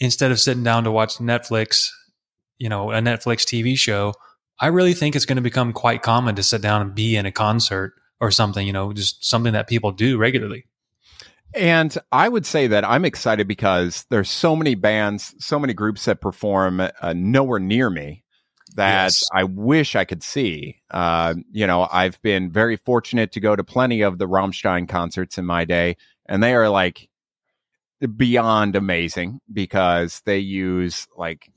instead 0.00 0.30
of 0.30 0.40
sitting 0.40 0.62
down 0.62 0.84
to 0.84 0.90
watch 0.90 1.16
Netflix, 1.18 1.88
you 2.58 2.68
know, 2.68 2.90
a 2.90 3.00
Netflix 3.00 3.44
TV 3.44 3.76
show, 3.76 4.14
I 4.58 4.68
really 4.68 4.94
think 4.94 5.14
it's 5.14 5.26
going 5.26 5.36
to 5.36 5.42
become 5.42 5.72
quite 5.72 6.02
common 6.02 6.34
to 6.36 6.42
sit 6.42 6.62
down 6.62 6.80
and 6.80 6.94
be 6.94 7.16
in 7.16 7.26
a 7.26 7.32
concert 7.32 7.92
or 8.20 8.30
something, 8.30 8.66
you 8.66 8.72
know, 8.72 8.92
just 8.92 9.24
something 9.24 9.52
that 9.52 9.68
people 9.68 9.92
do 9.92 10.16
regularly. 10.16 10.64
And 11.54 11.96
I 12.12 12.28
would 12.28 12.46
say 12.46 12.66
that 12.66 12.84
I'm 12.84 13.04
excited 13.04 13.46
because 13.46 14.06
there's 14.10 14.30
so 14.30 14.56
many 14.56 14.74
bands, 14.74 15.34
so 15.38 15.58
many 15.58 15.74
groups 15.74 16.04
that 16.06 16.20
perform 16.20 16.80
uh, 16.80 17.12
nowhere 17.14 17.60
near 17.60 17.90
me 17.90 18.24
that 18.76 19.04
yes. 19.04 19.24
I 19.32 19.44
wish 19.44 19.96
I 19.96 20.04
could 20.04 20.22
see. 20.22 20.76
Uh, 20.90 21.34
you 21.50 21.66
know, 21.66 21.88
I've 21.90 22.20
been 22.22 22.50
very 22.50 22.76
fortunate 22.76 23.32
to 23.32 23.40
go 23.40 23.56
to 23.56 23.64
plenty 23.64 24.02
of 24.02 24.18
the 24.18 24.28
Rammstein 24.28 24.88
concerts 24.88 25.38
in 25.38 25.44
my 25.44 25.64
day, 25.64 25.96
and 26.26 26.42
they 26.42 26.54
are 26.54 26.68
like 26.68 27.08
beyond 28.16 28.76
amazing 28.76 29.40
because 29.52 30.22
they 30.26 30.38
use 30.38 31.08
like 31.16 31.50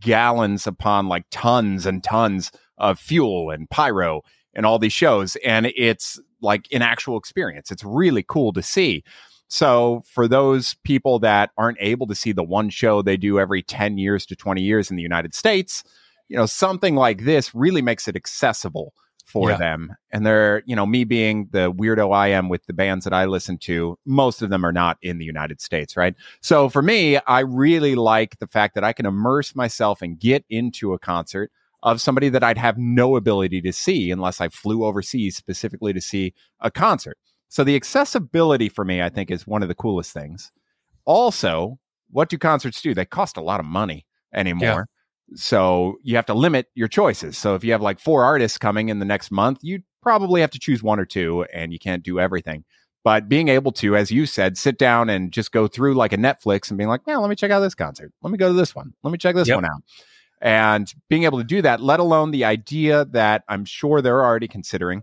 gallons 0.00 0.66
upon 0.66 1.08
like 1.08 1.24
tons 1.30 1.86
and 1.86 2.04
tons 2.04 2.52
of 2.78 2.98
fuel 2.98 3.50
and 3.50 3.68
pyro 3.70 4.22
and 4.54 4.66
all 4.66 4.78
these 4.78 4.92
shows, 4.92 5.36
and 5.36 5.66
it's 5.76 6.20
like 6.40 6.66
an 6.72 6.82
actual 6.82 7.18
experience. 7.18 7.70
It's 7.70 7.84
really 7.84 8.24
cool 8.26 8.52
to 8.52 8.62
see. 8.62 9.02
So, 9.48 10.02
for 10.06 10.26
those 10.26 10.74
people 10.82 11.20
that 11.20 11.50
aren't 11.56 11.78
able 11.80 12.06
to 12.08 12.14
see 12.14 12.32
the 12.32 12.42
one 12.42 12.68
show 12.68 13.00
they 13.00 13.16
do 13.16 13.38
every 13.38 13.62
10 13.62 13.96
years 13.96 14.26
to 14.26 14.36
20 14.36 14.60
years 14.60 14.90
in 14.90 14.96
the 14.96 15.02
United 15.02 15.34
States, 15.34 15.84
you 16.28 16.36
know, 16.36 16.46
something 16.46 16.94
like 16.94 17.24
this 17.24 17.54
really 17.54 17.82
makes 17.82 18.08
it 18.08 18.16
accessible 18.16 18.92
for 19.26 19.50
yeah. 19.50 19.56
them. 19.56 19.94
And 20.12 20.24
they're, 20.24 20.62
you 20.66 20.76
know, 20.76 20.86
me 20.86 21.04
being 21.04 21.48
the 21.50 21.72
weirdo 21.72 22.14
I 22.14 22.28
am 22.28 22.48
with 22.48 22.64
the 22.66 22.72
bands 22.72 23.04
that 23.04 23.12
I 23.12 23.24
listen 23.24 23.58
to, 23.58 23.98
most 24.06 24.40
of 24.40 24.50
them 24.50 24.64
are 24.64 24.72
not 24.72 24.98
in 25.02 25.18
the 25.18 25.24
United 25.24 25.60
States, 25.60 25.96
right? 25.96 26.14
So 26.40 26.68
for 26.68 26.80
me, 26.80 27.18
I 27.26 27.40
really 27.40 27.96
like 27.96 28.38
the 28.38 28.46
fact 28.46 28.74
that 28.76 28.84
I 28.84 28.92
can 28.92 29.04
immerse 29.04 29.54
myself 29.56 30.00
and 30.00 30.18
get 30.18 30.44
into 30.48 30.92
a 30.92 30.98
concert 30.98 31.50
of 31.82 32.00
somebody 32.00 32.28
that 32.28 32.44
I'd 32.44 32.58
have 32.58 32.78
no 32.78 33.16
ability 33.16 33.60
to 33.62 33.72
see 33.72 34.10
unless 34.10 34.40
I 34.40 34.48
flew 34.48 34.84
overseas 34.84 35.36
specifically 35.36 35.92
to 35.92 36.00
see 36.00 36.32
a 36.60 36.70
concert. 36.70 37.18
So 37.48 37.64
the 37.64 37.76
accessibility 37.76 38.68
for 38.68 38.84
me, 38.84 39.02
I 39.02 39.08
think, 39.08 39.30
is 39.30 39.46
one 39.46 39.62
of 39.62 39.68
the 39.68 39.74
coolest 39.74 40.12
things. 40.12 40.52
Also, 41.04 41.78
what 42.10 42.28
do 42.28 42.38
concerts 42.38 42.80
do? 42.80 42.94
They 42.94 43.04
cost 43.04 43.36
a 43.36 43.42
lot 43.42 43.60
of 43.60 43.66
money 43.66 44.06
anymore. 44.32 44.88
So 45.34 45.96
you 46.02 46.16
have 46.16 46.26
to 46.26 46.34
limit 46.34 46.68
your 46.74 46.88
choices. 46.88 47.36
So 47.36 47.54
if 47.54 47.64
you 47.64 47.72
have 47.72 47.82
like 47.82 47.98
four 47.98 48.24
artists 48.24 48.58
coming 48.58 48.88
in 48.88 48.98
the 48.98 49.04
next 49.04 49.30
month, 49.30 49.58
you 49.62 49.80
probably 50.02 50.40
have 50.40 50.50
to 50.52 50.58
choose 50.58 50.82
one 50.82 51.00
or 51.00 51.04
two 51.04 51.44
and 51.52 51.72
you 51.72 51.78
can't 51.78 52.02
do 52.02 52.20
everything. 52.20 52.64
But 53.02 53.28
being 53.28 53.48
able 53.48 53.72
to, 53.72 53.96
as 53.96 54.10
you 54.10 54.26
said, 54.26 54.58
sit 54.58 54.78
down 54.78 55.10
and 55.10 55.32
just 55.32 55.52
go 55.52 55.68
through 55.68 55.94
like 55.94 56.12
a 56.12 56.16
Netflix 56.16 56.70
and 56.70 56.78
being 56.78 56.88
like, 56.88 57.02
yeah, 57.06 57.16
let 57.18 57.30
me 57.30 57.36
check 57.36 57.50
out 57.50 57.60
this 57.60 57.74
concert. 57.74 58.12
Let 58.22 58.30
me 58.30 58.38
go 58.38 58.48
to 58.48 58.54
this 58.54 58.74
one. 58.74 58.94
Let 59.02 59.12
me 59.12 59.18
check 59.18 59.36
this 59.36 59.48
yep. 59.48 59.58
one 59.58 59.64
out. 59.64 59.82
And 60.40 60.92
being 61.08 61.24
able 61.24 61.38
to 61.38 61.44
do 61.44 61.62
that, 61.62 61.80
let 61.80 62.00
alone 62.00 62.30
the 62.30 62.44
idea 62.44 63.04
that 63.06 63.44
I'm 63.48 63.64
sure 63.64 64.02
they're 64.02 64.24
already 64.24 64.48
considering 64.48 65.02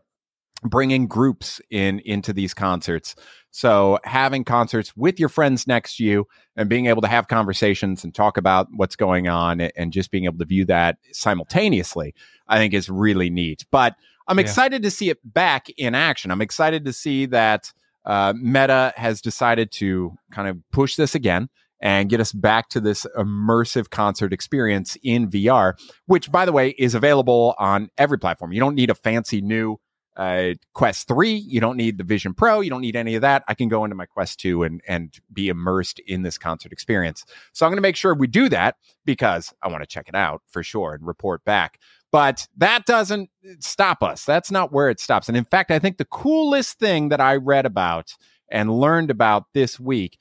bringing 0.64 1.08
groups 1.08 1.62
in 1.70 2.00
into 2.06 2.34
these 2.34 2.54
concerts. 2.54 3.16
So 3.56 4.00
having 4.04 4.44
concerts 4.44 4.98
with 4.98 5.20
your 5.20 5.30
friends 5.30 5.68
next 5.68 5.98
to 5.98 6.04
you 6.04 6.28
and 6.56 6.68
being 6.68 6.88
able 6.88 7.04
to 7.04 7.08
have 7.08 7.28
conversations 7.28 8.04
and 8.04 8.14
talk 8.14 8.36
about 8.36 8.68
what's 8.76 8.96
going 8.96 9.28
on 9.28 9.62
and 9.62 9.94
just 9.94 10.10
being 10.10 10.26
able 10.26 10.40
to 10.40 10.46
view 10.46 10.66
that 10.66 10.98
simultaneously, 11.12 12.16
I 12.48 12.58
think 12.58 12.74
is 12.74 12.90
really 12.90 13.30
neat. 13.30 13.64
But 13.70 13.96
I'm 14.28 14.40
yeah. 14.40 14.46
excited 14.46 14.82
to 14.82 14.90
see 14.90 15.12
it 15.12 15.20
back 15.24 15.70
in 15.78 15.94
action. 15.94 16.32
I'm 16.32 16.42
excited 16.42 16.84
to 16.86 16.94
see 16.94 17.28
that 17.28 17.72
uh, 18.06 18.34
Meta 18.36 18.92
has 18.96 19.22
decided 19.22 19.72
to 19.74 20.18
kind 20.32 20.48
of 20.48 20.58
push 20.72 20.96
this 20.96 21.14
again 21.14 21.48
and 21.80 22.10
get 22.10 22.20
us 22.20 22.32
back 22.32 22.70
to 22.70 22.82
this 22.82 23.06
immersive 23.16 23.92
concert 23.92 24.34
experience 24.34 24.98
in 25.04 25.30
VR, 25.30 25.74
which, 26.08 26.32
by 26.32 26.46
the 26.46 26.52
way, 26.52 26.70
is 26.80 26.96
available 26.96 27.54
on 27.60 27.92
every 28.00 28.18
platform. 28.18 28.52
You 28.52 28.60
don't 28.60 28.74
need 28.74 28.90
a 28.90 28.96
fancy 28.96 29.42
new 29.42 29.78
uh, 30.16 30.54
Quest 30.74 31.08
3. 31.08 31.32
You 31.32 31.60
don't 31.60 31.78
need 31.78 31.98
the 31.98 32.04
Vision 32.04 32.34
Pro. 32.34 32.62
You 32.62 32.70
don't 32.70 32.82
need 32.82 32.96
any 32.96 33.16
of 33.16 33.22
that. 33.22 33.44
I 33.48 33.54
can 33.54 33.68
go 33.68 33.84
into 33.84 33.96
my 33.96 34.06
Quest 34.06 34.40
2 34.40 34.64
and, 34.64 34.82
and 34.88 35.18
be 35.32 35.50
immersed 35.50 36.00
in 36.00 36.22
this 36.22 36.38
concert 36.38 36.72
experience. 36.72 37.26
So 37.54 37.66
I'm 37.66 37.72
going 37.72 37.78
to 37.78 37.82
make 37.82 37.96
sure 37.96 38.14
we 38.14 38.28
do 38.28 38.50
that 38.50 38.78
because 39.06 39.54
I 39.62 39.70
want 39.70 39.82
to 39.82 39.88
check 39.88 40.08
it 40.08 40.16
out 40.16 40.42
for 40.50 40.64
sure 40.64 40.94
and 40.94 41.06
report 41.06 41.44
back. 41.44 41.80
But 42.12 42.48
that 42.58 42.86
doesn't 42.86 43.32
stop 43.60 44.04
us. 44.04 44.24
That's 44.24 44.52
not 44.52 44.72
where 44.72 44.90
it 44.90 45.00
stops. 45.00 45.28
And 45.28 45.38
in 45.38 45.46
fact, 45.46 45.72
I 45.72 45.80
think 45.80 45.98
the 45.98 46.06
coolest 46.06 46.78
thing 46.78 47.10
that 47.10 47.20
I 47.20 47.38
read 47.38 47.66
about 47.66 48.16
and 48.50 48.72
learned 48.72 49.10
about 49.10 49.46
this 49.54 49.80
week 49.80 50.20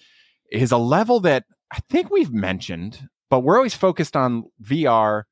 is 0.50 0.72
a 0.72 0.78
level 0.78 1.20
that 1.20 1.44
I 1.70 1.80
think 1.90 2.10
we've 2.10 2.32
mentioned, 2.32 3.08
but 3.28 3.40
we're 3.40 3.56
always 3.56 3.74
focused 3.74 4.16
on 4.16 4.44
VR, 4.62 5.24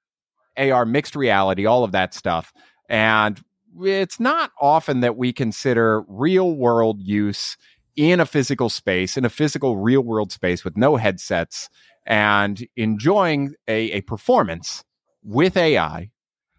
AR, 0.58 0.84
mixed 0.84 1.16
reality, 1.16 1.64
all 1.64 1.82
of 1.82 1.92
that 1.92 2.12
stuff. 2.12 2.52
And 2.90 3.40
it's 3.82 4.20
not 4.20 4.50
often 4.60 5.00
that 5.00 5.16
we 5.16 5.32
consider 5.32 6.02
real 6.08 6.54
world 6.54 7.00
use 7.00 7.56
in 7.96 8.20
a 8.20 8.26
physical 8.26 8.68
space, 8.68 9.16
in 9.16 9.24
a 9.24 9.30
physical 9.30 9.76
real 9.76 10.02
world 10.02 10.32
space 10.32 10.64
with 10.64 10.76
no 10.76 10.96
headsets 10.96 11.68
and 12.06 12.66
enjoying 12.76 13.54
a, 13.68 13.92
a 13.92 14.00
performance 14.02 14.84
with 15.22 15.56
AI 15.56 16.10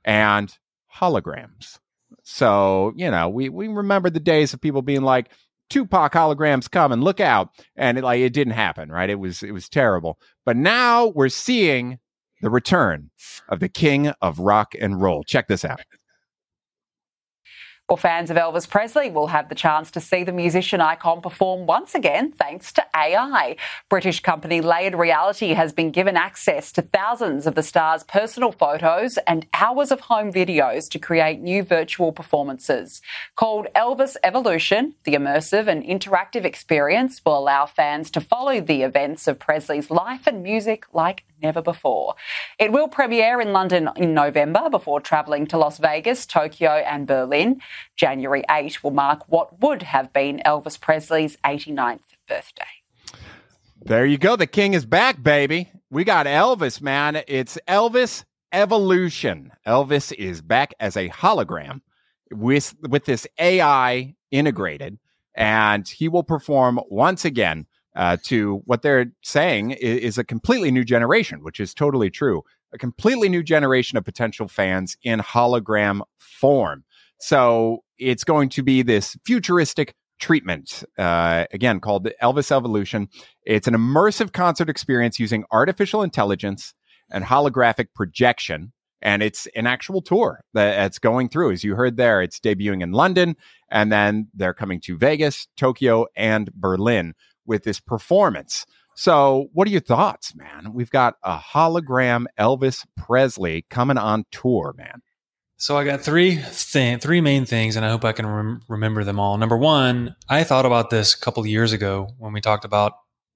and 0.06 0.58
holograms. 0.96 1.80
So, 2.24 2.94
you 2.96 3.10
know, 3.10 3.30
we, 3.30 3.50
we 3.50 3.68
remember 3.68 4.10
the 4.10 4.20
days 4.20 4.54
of 4.54 4.62
people 4.62 4.82
being 4.82 5.02
like, 5.02 5.30
Tupac 5.70 6.12
holograms 6.12 6.70
come 6.70 6.92
and 6.92 7.02
look 7.04 7.22
out. 7.22 7.50
And 7.78 7.98
it, 7.98 8.04
like 8.04 8.20
it 8.20 8.34
didn't 8.34 8.54
happen, 8.54 8.92
right? 8.92 9.10
It 9.10 9.16
was 9.16 9.42
it 9.42 9.52
was 9.52 9.70
terrible. 9.70 10.20
But 10.46 10.58
now 10.58 11.08
we're 11.08 11.30
seeing 11.30 12.00
the 12.42 12.50
return 12.50 13.10
of 13.48 13.62
the 13.62 13.70
king 13.70 14.10
of 14.22 14.40
rock 14.40 14.74
and 14.80 15.02
roll. 15.02 15.24
Check 15.24 15.48
this 15.48 15.64
out. 15.64 15.80
Well, 17.92 17.98
fans 17.98 18.32
of 18.32 18.38
Elvis 18.38 18.70
Presley 18.70 19.12
will 19.12 19.28
have 19.28 19.50
the 19.50 19.54
chance 19.54 19.92
to 19.92 20.00
see 20.00 20.24
the 20.24 20.32
musician 20.32 20.80
icon 20.80 21.20
perform 21.20 21.66
once 21.66 21.94
again 21.94 22.32
thanks 22.32 22.72
to 22.72 22.86
AI. 22.96 23.58
British 23.90 24.22
company 24.22 24.62
Layered 24.62 24.96
Reality 24.96 25.50
has 25.50 25.74
been 25.74 25.92
given 25.92 26.16
access 26.16 26.72
to 26.72 26.82
thousands 26.82 27.46
of 27.48 27.56
the 27.56 27.62
star's 27.62 28.06
personal 28.06 28.54
photos 28.54 29.18
and 29.28 29.46
hours 29.54 29.92
of 29.92 30.00
home 30.00 30.32
videos 30.32 30.90
to 30.92 31.00
create 31.00 31.42
new 31.42 31.64
virtual 31.64 32.14
performances. 32.14 33.02
Called 33.36 33.68
Elvis 33.76 34.16
Evolution, 34.24 34.96
the 35.04 35.16
immersive 35.16 35.68
and 35.68 35.84
interactive 35.84 36.46
experience 36.46 37.20
will 37.26 37.38
allow 37.38 37.66
fans 37.66 38.10
to 38.12 38.22
follow 38.22 38.62
the 38.62 38.84
events 38.84 39.28
of 39.28 39.38
Presley's 39.38 39.92
life 39.92 40.28
and 40.28 40.42
music 40.42 40.86
like 40.94 41.26
never 41.42 41.62
before. 41.62 42.16
It 42.60 42.72
will 42.72 42.88
premiere 42.88 43.42
in 43.42 43.52
London 43.52 43.90
in 43.96 44.14
November 44.14 44.70
before 44.70 45.00
travelling 45.02 45.48
to 45.48 45.58
Las 45.58 45.78
Vegas, 45.78 46.26
Tokyo, 46.26 46.70
and 46.70 47.08
Berlin. 47.08 47.62
January 47.96 48.44
8 48.50 48.84
will 48.84 48.92
mark 48.92 49.24
what 49.28 49.60
would 49.62 49.84
have 49.84 50.14
been 50.14 50.42
Elvis 50.46 50.80
Presley's 50.80 51.38
89th 51.46 52.00
birthday. 52.28 52.64
There 53.84 54.06
you 54.06 54.18
go. 54.18 54.36
The 54.36 54.48
king 54.48 54.74
is 54.74 54.86
back, 54.86 55.24
baby. 55.24 55.72
We 55.90 56.04
got 56.04 56.28
Elvis, 56.28 56.82
man. 56.82 57.24
It's 57.28 57.58
Elvis 57.68 58.24
Evolution. 58.52 59.52
Elvis 59.66 60.14
is 60.14 60.42
back 60.42 60.74
as 60.80 60.96
a 60.96 61.10
hologram 61.10 61.82
with 62.32 62.76
with 62.88 63.06
this 63.06 63.26
AI 63.40 64.16
integrated, 64.30 65.00
and 65.36 65.88
he 65.88 66.08
will 66.08 66.24
perform 66.24 66.80
once 66.90 67.26
again 67.26 67.66
uh, 67.96 68.18
to 68.26 68.62
what 68.66 68.82
they're 68.82 69.12
saying 69.24 69.72
is, 69.72 70.00
is 70.00 70.18
a 70.18 70.24
completely 70.24 70.72
new 70.72 70.84
generation, 70.84 71.44
which 71.44 71.60
is 71.60 71.74
totally 71.74 72.10
true. 72.10 72.44
A 72.74 72.78
completely 72.78 73.28
new 73.28 73.44
generation 73.44 73.98
of 73.98 74.06
potential 74.06 74.48
fans 74.48 74.96
in 75.04 75.20
hologram 75.20 76.02
form. 76.20 76.84
So 77.22 77.84
it's 77.98 78.24
going 78.24 78.50
to 78.50 78.64
be 78.64 78.82
this 78.82 79.16
futuristic 79.26 79.94
treatment, 80.20 80.84
uh, 80.98 81.46
again 81.52 81.80
called 81.80 82.04
the 82.04 82.16
Elvis 82.22 82.52
Evolution. 82.52 83.10
It's 83.46 83.68
an 83.68 83.74
immersive 83.74 84.34
concert 84.34 84.70
experience 84.70 85.20
using 85.20 85.44
artificial 85.52 86.04
intelligence 86.04 86.74
and 87.12 87.24
holographic 87.24 87.88
projection. 87.94 88.74
And 89.04 89.24
it's 89.24 89.48
an 89.56 89.66
actual 89.66 90.02
tour 90.02 90.44
that's 90.54 91.00
going 91.00 91.30
through. 91.30 91.52
As 91.52 91.64
you 91.64 91.76
heard 91.76 91.98
there, 91.98 92.22
it's 92.22 92.40
debuting 92.40 92.84
in 92.84 92.92
London, 92.92 93.36
and 93.70 93.92
then 93.92 94.28
they're 94.36 94.54
coming 94.54 94.80
to 94.82 94.96
Vegas, 94.96 95.48
Tokyo, 95.58 96.06
and 96.16 96.54
Berlin 96.54 97.14
with 97.46 97.64
this 97.64 97.80
performance. 97.80 98.66
So, 98.96 99.48
what 99.54 99.68
are 99.68 99.72
your 99.72 99.82
thoughts, 99.82 100.36
man? 100.36 100.74
We've 100.74 100.92
got 100.92 101.16
a 101.24 101.38
hologram 101.38 102.26
Elvis 102.40 102.86
Presley 102.96 103.66
coming 103.72 103.98
on 103.98 104.26
tour, 104.32 104.76
man. 104.78 105.02
So 105.62 105.78
I 105.78 105.84
got 105.84 106.02
three 106.02 106.38
thing, 106.38 106.98
three 106.98 107.22
main 107.22 107.46
things, 107.46 107.76
and 107.76 107.86
I 107.86 107.92
hope 107.92 108.04
I 108.04 108.14
can 108.14 108.26
rem- 108.26 108.64
remember 108.68 109.04
them 109.04 109.20
all. 109.20 109.38
Number 109.38 109.56
one, 109.56 110.16
I 110.28 110.44
thought 110.44 110.66
about 110.66 110.90
this 110.90 111.14
a 111.14 111.20
couple 111.20 111.46
years 111.46 111.72
ago 111.72 112.16
when 112.18 112.34
we 112.34 112.42
talked 112.42 112.66
about 112.66 112.94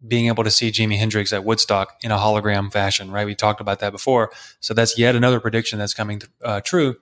being 0.07 0.25
able 0.25 0.43
to 0.43 0.49
see 0.49 0.71
Jimi 0.71 0.97
Hendrix 0.97 1.31
at 1.33 1.43
Woodstock 1.43 1.99
in 2.01 2.09
a 2.09 2.17
hologram 2.17 2.73
fashion. 2.73 3.11
Right? 3.11 3.27
We 3.27 3.35
talked 3.35 3.61
about 3.61 3.77
that 3.81 3.91
before. 3.91 4.31
So 4.59 4.73
that's 4.73 4.97
yet 4.97 5.15
another 5.15 5.39
prediction 5.39 5.77
that's 5.77 5.93
coming 5.93 6.23
uh, 6.43 6.61
true. 6.61 6.95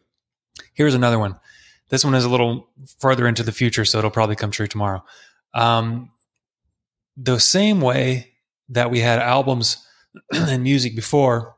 Here's 0.73 0.93
another 0.93 1.17
one. 1.17 1.39
This 1.87 2.03
one 2.03 2.15
is 2.15 2.25
a 2.25 2.29
little 2.29 2.67
further 2.99 3.25
into 3.25 3.43
the 3.43 3.53
future, 3.53 3.85
so 3.85 3.99
it'll 3.99 4.11
probably 4.11 4.35
come 4.35 4.51
true 4.51 4.67
tomorrow. 4.67 5.05
Um, 5.53 6.11
the 7.15 7.39
same 7.39 7.79
way 7.79 8.33
that 8.67 8.91
we 8.91 8.99
had 8.99 9.19
albums 9.19 9.87
and 10.33 10.63
music 10.63 10.97
before 10.97 11.55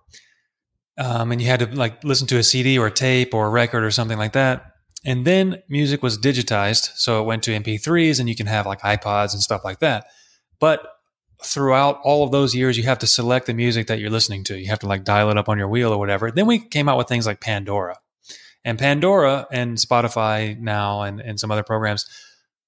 um, 0.97 1.31
and 1.31 1.41
you 1.41 1.47
had 1.47 1.59
to 1.59 1.67
like 1.67 2.03
listen 2.03 2.27
to 2.27 2.37
a 2.37 2.43
CD 2.43 2.77
or 2.77 2.87
a 2.87 2.91
tape 2.91 3.33
or 3.33 3.47
a 3.47 3.49
record 3.49 3.83
or 3.83 3.91
something 3.91 4.17
like 4.17 4.33
that. 4.33 4.71
And 5.05 5.25
then 5.25 5.61
music 5.69 6.01
was 6.01 6.17
digitized, 6.17 6.91
so 6.95 7.21
it 7.21 7.25
went 7.25 7.43
to 7.43 7.51
MP3s, 7.51 8.19
and 8.19 8.27
you 8.27 8.35
can 8.35 8.47
have 8.47 8.65
like 8.65 8.81
iPods 8.81 9.33
and 9.33 9.41
stuff 9.41 9.63
like 9.63 9.79
that. 9.79 10.07
But 10.59 10.87
throughout 11.43 11.99
all 12.03 12.23
of 12.23 12.31
those 12.31 12.55
years, 12.55 12.77
you 12.77 12.83
have 12.83 12.99
to 12.99 13.07
select 13.07 13.45
the 13.45 13.53
music 13.53 13.87
that 13.87 13.99
you're 13.99 14.09
listening 14.09 14.43
to. 14.45 14.59
You 14.59 14.67
have 14.69 14.79
to 14.79 14.87
like 14.87 15.03
dial 15.03 15.29
it 15.29 15.37
up 15.37 15.47
on 15.47 15.59
your 15.59 15.67
wheel 15.67 15.91
or 15.91 15.99
whatever. 15.99 16.31
Then 16.31 16.47
we 16.47 16.59
came 16.59 16.89
out 16.89 16.97
with 16.97 17.07
things 17.07 17.27
like 17.27 17.39
Pandora, 17.39 17.97
and 18.63 18.79
Pandora 18.79 19.47
and 19.51 19.77
Spotify 19.77 20.59
now 20.59 21.03
and, 21.03 21.21
and 21.21 21.39
some 21.39 21.51
other 21.51 21.63
programs. 21.63 22.05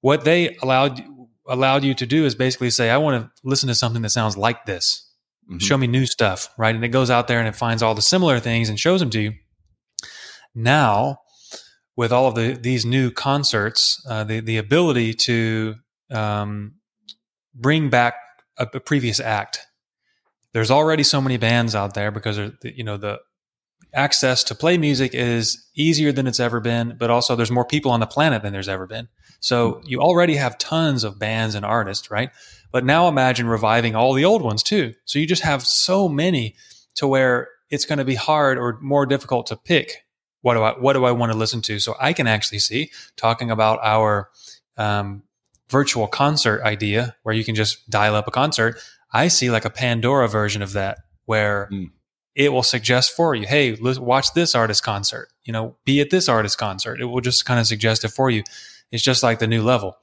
What 0.02 0.24
they 0.24 0.56
allowed 0.62 1.02
allowed 1.48 1.84
you 1.84 1.94
to 1.96 2.06
do 2.06 2.26
is 2.26 2.36
basically 2.36 2.70
say, 2.70 2.90
I 2.90 2.98
want 2.98 3.24
to 3.24 3.32
listen 3.44 3.68
to 3.68 3.76
something 3.76 4.02
that 4.04 4.10
sounds 4.10 4.38
like 4.38 4.66
this. 4.66 5.07
Mm-hmm. 5.50 5.60
Show 5.60 5.78
me 5.78 5.88
new 5.88 6.06
stuff, 6.06 6.50
right? 6.58 6.76
And 6.76 6.84
it 6.84 6.90
goes 6.90 7.10
out 7.10 7.28
there 7.28 7.40
and 7.40 7.48
it 7.48 7.56
finds 7.56 7.82
all 7.82 7.96
the 7.96 8.02
similar 8.02 8.40
things 8.40 8.70
and 8.70 8.80
shows 8.80 9.00
them 9.00 9.10
to 9.12 9.22
you. 9.22 9.34
Now, 10.54 11.20
with 11.96 12.12
all 12.12 12.28
of 12.28 12.36
the 12.36 12.54
these 12.54 12.86
new 12.86 13.12
concerts, 13.12 14.04
uh, 14.10 14.24
the 14.24 14.40
the 14.40 14.58
ability 14.58 15.14
to 15.14 15.76
um, 16.12 16.76
bring 17.54 17.90
back 17.90 18.16
a, 18.58 18.68
a, 18.74 18.80
previous 18.80 19.20
act. 19.20 19.60
There's 20.54 20.72
already 20.72 21.04
so 21.04 21.22
many 21.22 21.38
bands 21.38 21.76
out 21.76 21.94
there 21.94 22.12
because 22.12 22.38
you 22.64 22.84
know 22.84 22.98
the 22.98 23.20
access 23.98 24.44
to 24.46 24.56
play 24.56 24.78
music 24.78 25.14
is 25.14 25.66
easier 25.76 26.12
than 26.12 26.28
it's 26.28 26.40
ever 26.40 26.60
been, 26.60 26.96
but 26.98 27.10
also 27.10 27.36
there's 27.36 27.52
more 27.52 27.66
people 27.66 27.92
on 27.92 28.00
the 28.00 28.06
planet 28.06 28.44
than 28.44 28.54
there's 28.54 28.70
ever 28.70 28.86
been. 28.86 29.10
So 29.40 29.74
mm-hmm. 29.74 29.88
you 29.88 30.00
already 30.00 30.36
have 30.36 30.58
tons 30.58 31.04
of 31.04 31.20
bands 31.20 31.56
and 31.56 31.66
artists, 31.66 32.12
right? 32.12 32.30
But 32.72 32.86
now 32.86 33.08
imagine 33.08 33.48
reviving 33.48 33.96
all 33.96 34.14
the 34.14 34.24
old 34.26 34.42
ones 34.42 34.62
too. 34.62 34.94
So 35.06 35.20
you 35.20 35.26
just 35.26 35.44
have 35.44 35.66
so 35.66 36.08
many 36.08 36.56
to 36.96 37.08
where 37.08 37.50
it's 37.70 37.86
going 37.86 38.00
to 38.00 38.06
be 38.06 38.16
hard 38.16 38.58
or 38.58 38.78
more 38.82 39.06
difficult 39.06 39.48
to 39.48 39.56
pick 39.58 40.04
what 40.42 40.54
do 40.54 40.62
I 40.62 40.72
what 40.74 40.94
do 40.94 41.04
I 41.04 41.12
want 41.12 41.32
to 41.32 41.38
listen 41.38 41.62
to. 41.64 41.80
So 41.80 41.96
I 42.00 42.14
can 42.14 42.28
actually 42.28 42.60
see 42.60 42.92
talking 43.16 43.52
about 43.52 43.80
our 43.82 44.30
um, 44.78 45.24
virtual 45.70 46.08
concert 46.08 46.62
idea 46.62 47.16
where 47.24 47.36
you 47.36 47.44
can 47.44 47.56
just 47.56 47.90
dial 47.90 48.16
up 48.16 48.28
a 48.28 48.32
concert. 48.32 48.80
I 49.12 49.28
see 49.28 49.50
like 49.50 49.66
a 49.66 49.70
Pandora 49.70 50.28
version 50.28 50.62
of 50.62 50.74
that 50.74 51.00
where 51.26 51.68
mm. 51.72 51.88
It 52.38 52.54
will 52.54 52.64
suggest 52.64 53.16
for 53.16 53.34
you, 53.34 53.48
hey, 53.48 53.76
watch 53.82 54.32
this 54.34 54.54
artist 54.54 54.84
concert. 54.84 55.30
You 55.44 55.52
know, 55.52 55.76
be 55.86 56.00
at 56.02 56.12
this 56.12 56.30
artist 56.30 56.60
concert. 56.60 57.02
It 57.02 57.06
will 57.06 57.20
just 57.20 57.46
kind 57.46 57.60
of 57.60 57.66
suggest 57.66 58.06
it 58.06 58.10
for 58.10 58.30
you. 58.30 58.44
It's 58.92 59.02
just 59.02 59.24
like 59.24 59.40
the 59.40 59.48
new 59.48 59.64
level. 59.64 59.98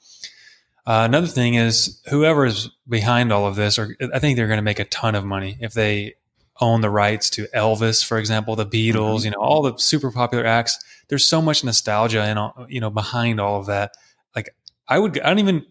Uh, 0.85 1.03
another 1.05 1.29
thing 1.29 1.55
is 1.55 2.03
whoever 2.11 2.45
is 2.45 2.71
behind 2.89 3.33
all 3.33 3.47
of 3.47 3.55
this, 3.55 3.79
or 3.79 3.97
I 4.13 4.19
think 4.19 4.37
they're 4.37 4.49
going 4.49 4.59
to 4.59 4.63
make 4.63 4.81
a 4.81 4.85
ton 4.85 5.15
of 5.15 5.25
money 5.25 5.57
if 5.61 5.75
they 5.75 6.15
own 6.61 6.81
the 6.81 6.91
rights 6.91 7.31
to 7.31 7.47
Elvis, 7.55 8.05
for 8.05 8.19
example, 8.19 8.57
the 8.57 8.67
Beatles, 8.67 9.19
mm-hmm. 9.19 9.25
you 9.27 9.31
know, 9.31 9.41
all 9.41 9.63
the 9.63 9.79
super 9.79 10.11
popular 10.11 10.45
acts. 10.45 10.77
There's 11.09 11.29
so 11.29 11.41
much 11.41 11.63
nostalgia 11.63 12.23
and 12.23 12.69
you 12.69 12.81
know 12.81 12.91
behind 12.91 13.41
all 13.41 13.61
of 13.61 13.67
that. 13.67 13.93
Like 14.35 14.51
I 14.89 14.99
would, 14.99 15.21
I 15.21 15.29
don't 15.29 15.39
even. 15.39 15.67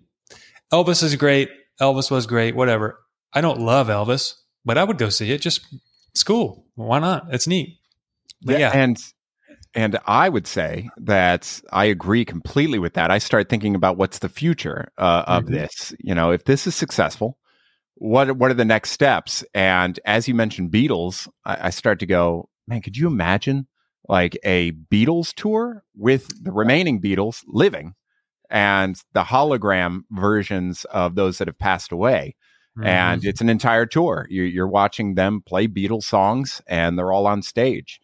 Elvis 0.72 1.03
is 1.03 1.15
great. 1.17 1.50
Elvis 1.82 2.10
was 2.10 2.25
great. 2.25 2.55
Whatever. 2.55 3.00
I 3.34 3.41
don't 3.41 3.60
love 3.60 3.89
Elvis, 3.89 4.36
but 4.63 4.77
I 4.77 4.86
would 4.86 4.98
go 4.98 5.10
see 5.10 5.32
it. 5.32 5.41
Just 5.41 5.62
it's 6.13 6.24
cool. 6.24 6.65
Why 6.75 7.00
not? 7.00 7.27
It's 7.32 7.48
neat. 7.48 7.79
But 8.43 8.60
yeah, 8.60 8.72
and 8.74 8.98
and 9.74 9.98
I 10.05 10.29
would 10.29 10.46
say 10.46 10.89
that 10.98 11.62
I 11.72 11.86
agree 11.86 12.25
completely 12.25 12.77
with 12.77 12.93
that. 12.93 13.10
I 13.10 13.17
start 13.17 13.50
thinking 13.50 13.74
about 13.75 13.98
what's 13.98 14.20
the 14.20 14.29
future 14.29 14.91
uh, 14.98 15.24
of 15.25 15.46
mm-hmm. 15.46 15.55
this. 15.55 15.93
You 16.00 16.13
know, 16.13 16.32
if 16.32 16.46
this 16.46 16.67
is 16.67 16.75
successful, 16.75 17.38
what 17.96 18.38
what 18.38 18.51
are 18.51 18.55
the 18.55 18.65
next 18.65 18.91
steps? 18.91 19.43
And 19.53 20.00
as 20.05 20.27
you 20.27 20.36
mentioned, 20.36 20.72
Beatles, 20.72 21.27
I, 21.46 21.67
I 21.67 21.70
start 21.72 22.00
to 22.00 22.05
go, 22.05 22.50
man, 22.67 22.82
could 22.82 22.98
you 22.98 23.08
imagine 23.08 23.67
like 24.08 24.38
a 24.43 24.74
Beatles 24.74 25.34
tour 25.34 25.84
with 25.96 26.43
the 26.43 26.51
remaining 26.51 27.01
Beatles 27.01 27.43
living 27.48 27.96
and 28.50 29.01
the 29.13 29.24
hologram 29.24 30.01
versions 30.12 30.86
of 30.86 31.15
those 31.15 31.39
that 31.39 31.48
have 31.48 31.58
passed 31.58 31.91
away? 31.91 32.36
Mm-hmm. 32.77 32.87
And 32.87 33.25
it's 33.25 33.41
an 33.41 33.49
entire 33.49 33.85
tour. 33.85 34.25
You're, 34.29 34.45
you're 34.45 34.67
watching 34.67 35.15
them 35.15 35.43
play 35.45 35.67
Beatles 35.67 36.03
songs, 36.03 36.61
and 36.67 36.97
they're 36.97 37.11
all 37.11 37.27
on 37.27 37.41
stage. 37.43 37.99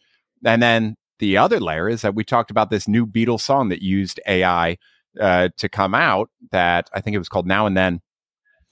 And 0.45 0.61
then 0.61 0.95
the 1.17 1.37
other 1.37 1.59
layer 1.59 1.89
is 1.89 2.01
that 2.03 2.15
we 2.15 2.23
talked 2.23 2.51
about 2.51 2.69
this 2.69 2.87
new 2.87 3.05
Beatles 3.05 3.41
song 3.41 3.69
that 3.69 3.81
used 3.81 4.19
AI 4.27 4.77
uh, 5.19 5.49
to 5.57 5.69
come 5.69 5.95
out 5.95 6.29
that 6.51 6.89
I 6.93 7.01
think 7.01 7.15
it 7.15 7.19
was 7.19 7.29
called 7.29 7.47
Now 7.47 7.65
and 7.65 7.75
Then. 7.75 8.01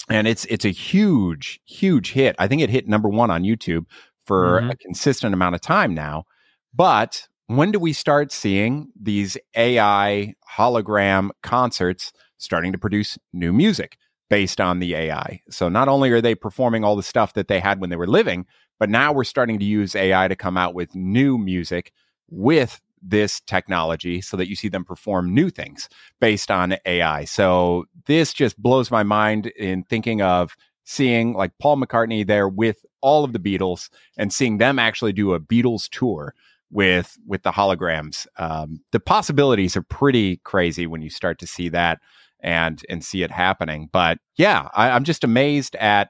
And 0.10 0.28
it's 0.28 0.46
it's 0.46 0.64
a 0.64 0.70
huge, 0.70 1.60
huge 1.66 2.14
hit. 2.14 2.36
I 2.40 2.48
think 2.48 2.62
it 2.62 2.70
hit 2.70 2.88
number 2.88 3.10
one 3.10 3.30
on 3.30 3.44
YouTube 3.44 3.86
for 4.26 4.62
mm-hmm. 4.62 4.70
a 4.70 4.76
consistent 4.76 5.34
amount 5.34 5.56
of 5.56 5.62
time 5.62 5.94
now. 5.94 6.24
But 6.74 7.28
when 7.48 7.72
do 7.72 7.80
we 7.80 7.92
start 7.92 8.32
seeing 8.32 8.90
these 9.00 9.38
AI 9.56 10.36
hologram 10.58 11.30
concerts 11.44 12.14
starting 12.38 12.72
to 12.72 12.78
produce 12.78 13.18
new 13.34 13.52
music 13.52 13.98
based 14.30 14.60
on 14.62 14.80
the 14.80 14.96
AI? 14.96 15.42
So 15.50 15.70
not 15.70 15.88
only 15.88 16.12
are 16.12 16.22
they 16.22 16.36
performing 16.36 16.84
all 16.84 16.96
the 16.96 17.04
stuff 17.04 17.34
that 17.34 17.48
they 17.48 17.60
had 17.60 17.80
when 17.80 17.90
they 17.90 17.96
were 17.96 18.08
living, 18.08 18.46
but 18.80 18.90
now 18.90 19.12
we're 19.12 19.24
starting 19.24 19.60
to 19.60 19.66
use 19.66 19.96
AI 19.96 20.28
to 20.28 20.36
come 20.36 20.58
out 20.58 20.74
with 20.74 20.96
new 20.96 21.38
music 21.38 21.92
with 22.30 22.82
this 23.02 23.40
technology 23.42 24.22
so 24.22 24.36
that 24.38 24.50
you 24.50 24.56
see 24.56 24.68
them 24.68 24.84
perform 24.84 25.34
new 25.34 25.50
things 25.50 25.88
based 26.20 26.52
on 26.52 26.76
AI. 26.86 27.26
So 27.26 27.86
this 28.06 28.34
just 28.34 28.62
blows 28.62 28.92
my 28.92 29.04
mind 29.04 29.48
in 29.48 29.84
thinking 29.84 30.22
of 30.22 30.56
seeing 30.84 31.34
like 31.34 31.52
Paul 31.60 31.78
McCartney 31.78 32.26
there 32.26 32.48
with 32.48 32.86
all 33.02 33.24
of 33.24 33.34
the 33.34 33.40
Beatles 33.40 33.90
and 34.18 34.34
seeing 34.34 34.58
them 34.58 34.80
actually 34.80 35.14
do 35.14 35.34
a 35.34 35.40
Beatles 35.40 35.90
tour 35.90 36.34
with 36.72 37.18
with 37.26 37.44
the 37.44 37.52
holograms. 37.52 38.28
Um, 38.38 38.82
the 38.92 39.00
possibilities 39.00 39.78
are 39.78 39.84
pretty 39.84 40.38
crazy 40.38 40.88
when 40.88 41.02
you 41.02 41.10
start 41.10 41.40
to 41.40 41.48
see 41.48 41.70
that 41.70 42.00
and 42.42 42.82
and 42.90 43.04
see 43.04 43.24
it 43.24 43.32
happening. 43.32 43.90
But 43.92 44.20
yeah, 44.38 44.70
I, 44.74 44.92
I'm 44.92 45.04
just 45.04 45.24
amazed 45.24 45.76
at 45.76 46.10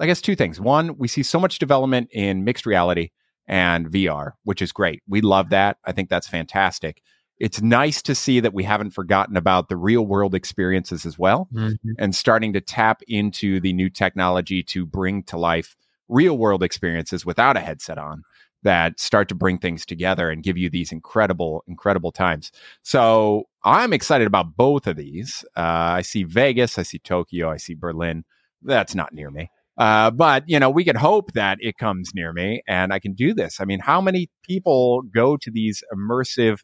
I 0.00 0.06
guess 0.06 0.20
two 0.20 0.34
things. 0.36 0.60
One, 0.60 0.98
we 0.98 1.08
see 1.08 1.22
so 1.22 1.38
much 1.38 1.58
development 1.58 2.08
in 2.12 2.44
mixed 2.44 2.66
reality 2.66 3.10
and 3.46 3.88
VR, 3.90 4.32
which 4.42 4.60
is 4.62 4.72
great. 4.72 5.02
We 5.06 5.20
love 5.20 5.50
that. 5.50 5.76
I 5.84 5.92
think 5.92 6.08
that's 6.08 6.26
fantastic. 6.26 7.00
It's 7.38 7.60
nice 7.60 8.00
to 8.02 8.14
see 8.14 8.40
that 8.40 8.54
we 8.54 8.62
haven't 8.64 8.92
forgotten 8.92 9.36
about 9.36 9.68
the 9.68 9.76
real 9.76 10.06
world 10.06 10.34
experiences 10.34 11.04
as 11.04 11.18
well 11.18 11.48
Mm-hmm. 11.52 11.90
and 11.98 12.14
starting 12.14 12.52
to 12.54 12.60
tap 12.60 13.02
into 13.08 13.60
the 13.60 13.72
new 13.72 13.90
technology 13.90 14.62
to 14.64 14.86
bring 14.86 15.22
to 15.24 15.36
life 15.36 15.76
real 16.08 16.36
world 16.38 16.62
experiences 16.62 17.24
without 17.24 17.56
a 17.56 17.60
headset 17.60 17.98
on 17.98 18.22
that 18.62 18.98
start 18.98 19.28
to 19.28 19.34
bring 19.34 19.58
things 19.58 19.84
together 19.84 20.30
and 20.30 20.42
give 20.42 20.56
you 20.56 20.70
these 20.70 20.90
incredible, 20.90 21.62
incredible 21.68 22.10
times. 22.10 22.50
So 22.82 23.44
I'm 23.62 23.92
excited 23.92 24.26
about 24.26 24.56
both 24.56 24.86
of 24.86 24.96
these. 24.96 25.44
Uh, 25.56 25.60
I 25.98 26.02
see 26.02 26.24
Vegas, 26.24 26.78
I 26.78 26.82
see 26.82 26.98
Tokyo, 26.98 27.50
I 27.50 27.58
see 27.58 27.74
Berlin. 27.74 28.24
That's 28.62 28.94
not 28.94 29.12
near 29.12 29.30
me. 29.30 29.50
Uh, 29.76 30.10
but 30.10 30.44
you 30.46 30.58
know, 30.58 30.70
we 30.70 30.84
can 30.84 30.96
hope 30.96 31.32
that 31.32 31.58
it 31.60 31.76
comes 31.78 32.12
near 32.14 32.32
me 32.32 32.62
and 32.66 32.92
I 32.92 32.98
can 32.98 33.12
do 33.12 33.34
this. 33.34 33.60
I 33.60 33.64
mean, 33.64 33.80
how 33.80 34.00
many 34.00 34.28
people 34.42 35.02
go 35.14 35.36
to 35.36 35.50
these 35.50 35.82
immersive 35.94 36.60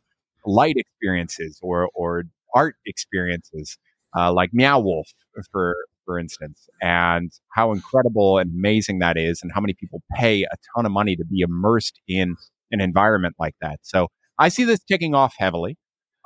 light 0.46 0.76
experiences 0.76 1.58
or 1.62 1.90
or 1.94 2.24
art 2.54 2.76
experiences 2.86 3.76
uh, 4.16 4.32
like 4.32 4.50
Meow 4.52 4.80
Wolf, 4.80 5.08
for 5.52 5.76
for 6.10 6.18
instance, 6.18 6.68
and 6.82 7.30
how 7.50 7.70
incredible 7.70 8.38
and 8.38 8.50
amazing 8.52 8.98
that 8.98 9.16
is, 9.16 9.40
and 9.42 9.52
how 9.54 9.60
many 9.60 9.74
people 9.74 10.02
pay 10.16 10.42
a 10.42 10.56
ton 10.74 10.84
of 10.84 10.90
money 10.90 11.14
to 11.14 11.24
be 11.24 11.38
immersed 11.40 12.00
in 12.08 12.34
an 12.72 12.80
environment 12.80 13.36
like 13.38 13.54
that. 13.60 13.78
So 13.82 14.08
I 14.40 14.48
see 14.48 14.64
this 14.64 14.80
taking 14.80 15.14
off 15.14 15.34
heavily. 15.38 15.76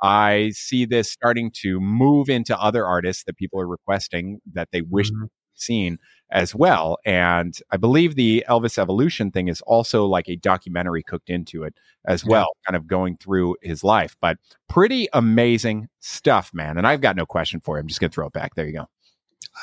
I 0.01 0.49
see 0.55 0.85
this 0.85 1.11
starting 1.11 1.51
to 1.61 1.79
move 1.79 2.29
into 2.29 2.59
other 2.59 2.83
artists 2.87 3.25
that 3.25 3.37
people 3.37 3.59
are 3.61 3.67
requesting 3.67 4.39
that 4.53 4.69
they 4.71 4.81
wish 4.81 5.11
Mhm. 5.11 5.21
to 5.21 5.25
be 5.27 5.31
seen 5.53 5.97
as 6.31 6.55
well. 6.55 6.97
And 7.05 7.53
I 7.71 7.77
believe 7.77 8.15
the 8.15 8.43
Elvis 8.49 8.79
Evolution 8.79 9.29
thing 9.31 9.47
is 9.47 9.61
also 9.61 10.05
like 10.07 10.27
a 10.27 10.35
documentary 10.37 11.03
cooked 11.03 11.29
into 11.29 11.63
it 11.63 11.75
as 12.07 12.23
Yeah. 12.23 12.29
well, 12.31 12.47
kind 12.65 12.75
of 12.75 12.87
going 12.87 13.17
through 13.17 13.55
his 13.61 13.83
life. 13.83 14.15
But 14.19 14.37
pretty 14.67 15.07
amazing 15.13 15.87
stuff, 15.99 16.51
man. 16.53 16.77
And 16.79 16.87
I've 16.87 17.01
got 17.01 17.15
no 17.15 17.25
question 17.27 17.59
for 17.61 17.77
you. 17.77 17.81
I'm 17.81 17.87
just 17.87 17.99
going 18.01 18.09
to 18.11 18.15
throw 18.15 18.27
it 18.27 18.33
back. 18.33 18.55
There 18.55 18.65
you 18.65 18.73
go. 18.73 18.87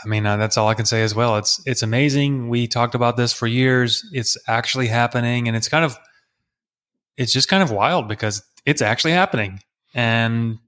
I 0.04 0.08
mean, 0.08 0.24
uh, 0.26 0.36
that's 0.36 0.56
all 0.56 0.68
I 0.68 0.74
can 0.74 0.86
say 0.86 1.02
as 1.02 1.14
well. 1.14 1.36
It's 1.36 1.62
it's 1.66 1.82
amazing. 1.82 2.48
We 2.48 2.66
talked 2.66 2.94
about 2.94 3.16
this 3.16 3.32
for 3.32 3.46
years. 3.46 4.04
It's 4.12 4.36
actually 4.48 4.88
happening, 4.88 5.48
and 5.48 5.56
it's 5.56 5.68
kind 5.68 5.84
of 5.84 5.96
it's 7.16 7.32
just 7.32 7.48
kind 7.48 7.62
of 7.62 7.70
wild 7.70 8.08
because 8.08 8.42
it's 8.64 8.82
actually 8.82 9.12
happening, 9.12 9.60
and 9.94 10.58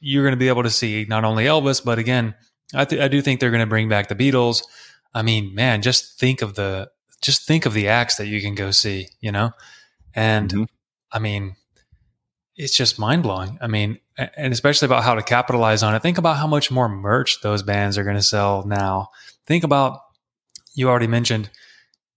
you're 0.00 0.24
going 0.24 0.32
to 0.32 0.38
be 0.38 0.48
able 0.48 0.64
to 0.64 0.70
see 0.70 1.06
not 1.08 1.24
only 1.24 1.44
Elvis, 1.44 1.82
but 1.84 1.98
again, 1.98 2.34
I 2.74 2.84
th- 2.84 3.00
I 3.00 3.08
do 3.08 3.22
think 3.22 3.40
they're 3.40 3.50
going 3.50 3.60
to 3.60 3.66
bring 3.66 3.88
back 3.88 4.08
the 4.08 4.14
Beatles. 4.16 4.62
I 5.14 5.22
mean, 5.22 5.54
man, 5.54 5.82
just 5.82 6.18
think 6.18 6.42
of 6.42 6.54
the 6.56 6.90
just 7.22 7.46
think 7.46 7.66
of 7.66 7.72
the 7.74 7.88
acts 7.88 8.16
that 8.16 8.26
you 8.26 8.40
can 8.42 8.54
go 8.54 8.70
see, 8.70 9.08
you 9.20 9.32
know, 9.32 9.52
and 10.14 10.50
Mhm. 10.50 10.66
I 11.12 11.20
mean, 11.20 11.56
it's 12.56 12.76
just 12.76 12.98
mind 12.98 13.22
blowing. 13.22 13.56
I 13.60 13.66
mean, 13.68 13.98
and 14.16 14.52
especially 14.52 14.86
about 14.86 15.04
how 15.04 15.14
to 15.14 15.22
capitalize 15.22 15.82
on 15.82 15.94
it. 15.94 16.02
Think 16.02 16.18
about 16.18 16.36
how 16.36 16.46
much 16.46 16.70
more 16.70 16.88
merch 16.88 17.40
those 17.42 17.62
bands 17.62 17.98
are 17.98 18.04
going 18.04 18.16
to 18.16 18.22
sell 18.22 18.64
now. 18.66 19.08
Think 19.46 19.64
about, 19.64 20.00
you 20.74 20.88
already 20.88 21.06
mentioned, 21.06 21.50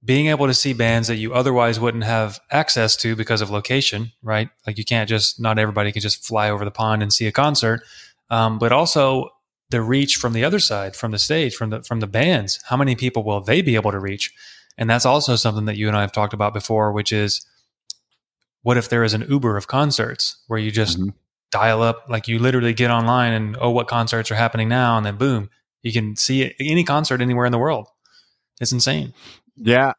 being 0.05 0.27
able 0.27 0.47
to 0.47 0.53
see 0.53 0.73
bands 0.73 1.07
that 1.07 1.15
you 1.15 1.33
otherwise 1.33 1.79
wouldn't 1.79 2.03
have 2.03 2.39
access 2.51 2.95
to 2.97 3.15
because 3.15 3.41
of 3.41 3.49
location, 3.49 4.11
right? 4.21 4.49
Like 4.65 4.77
you 4.77 4.85
can't 4.85 5.09
just, 5.09 5.39
not 5.39 5.57
everybody 5.57 5.91
can 5.91 6.01
just 6.01 6.25
fly 6.25 6.49
over 6.49 6.63
the 6.63 6.71
pond 6.71 7.01
and 7.01 7.11
see 7.11 7.27
a 7.27 7.31
concert. 7.31 7.81
Um, 8.29 8.59
but 8.59 8.71
also 8.71 9.29
the 9.69 9.81
reach 9.81 10.15
from 10.15 10.33
the 10.33 10.43
other 10.43 10.59
side, 10.59 10.95
from 10.95 11.11
the 11.11 11.19
stage, 11.19 11.55
from 11.55 11.71
the 11.71 11.83
from 11.83 11.99
the 11.99 12.07
bands. 12.07 12.59
How 12.65 12.77
many 12.77 12.95
people 12.95 13.23
will 13.23 13.41
they 13.41 13.61
be 13.61 13.75
able 13.75 13.91
to 13.91 13.99
reach? 13.99 14.33
And 14.77 14.89
that's 14.89 15.05
also 15.05 15.35
something 15.35 15.65
that 15.65 15.77
you 15.77 15.87
and 15.87 15.97
I 15.97 16.01
have 16.01 16.11
talked 16.11 16.33
about 16.33 16.53
before, 16.53 16.91
which 16.91 17.11
is 17.11 17.45
what 18.61 18.77
if 18.77 18.89
there 18.89 19.03
is 19.03 19.13
an 19.13 19.25
Uber 19.29 19.57
of 19.57 19.67
concerts 19.67 20.37
where 20.47 20.59
you 20.59 20.71
just 20.71 20.99
Mhm. 20.99 21.13
Dial 21.51 21.81
up, 21.81 22.05
like 22.09 22.27
you 22.27 22.39
literally 22.39 22.73
get 22.73 22.91
online 22.91 23.33
and 23.33 23.57
oh, 23.59 23.71
what 23.71 23.87
concerts 23.87 24.31
are 24.31 24.35
happening 24.35 24.69
now, 24.69 24.97
and 24.97 25.05
then 25.05 25.17
boom, 25.17 25.49
you 25.81 25.93
can 25.93 26.15
see 26.15 26.53
any 26.59 26.83
concert 26.83 27.21
anywhere 27.21 27.45
in 27.45 27.51
the 27.51 27.57
world. 27.57 27.87
It's 28.59 28.71
insane. 28.71 29.13
Yeah. 29.55 29.93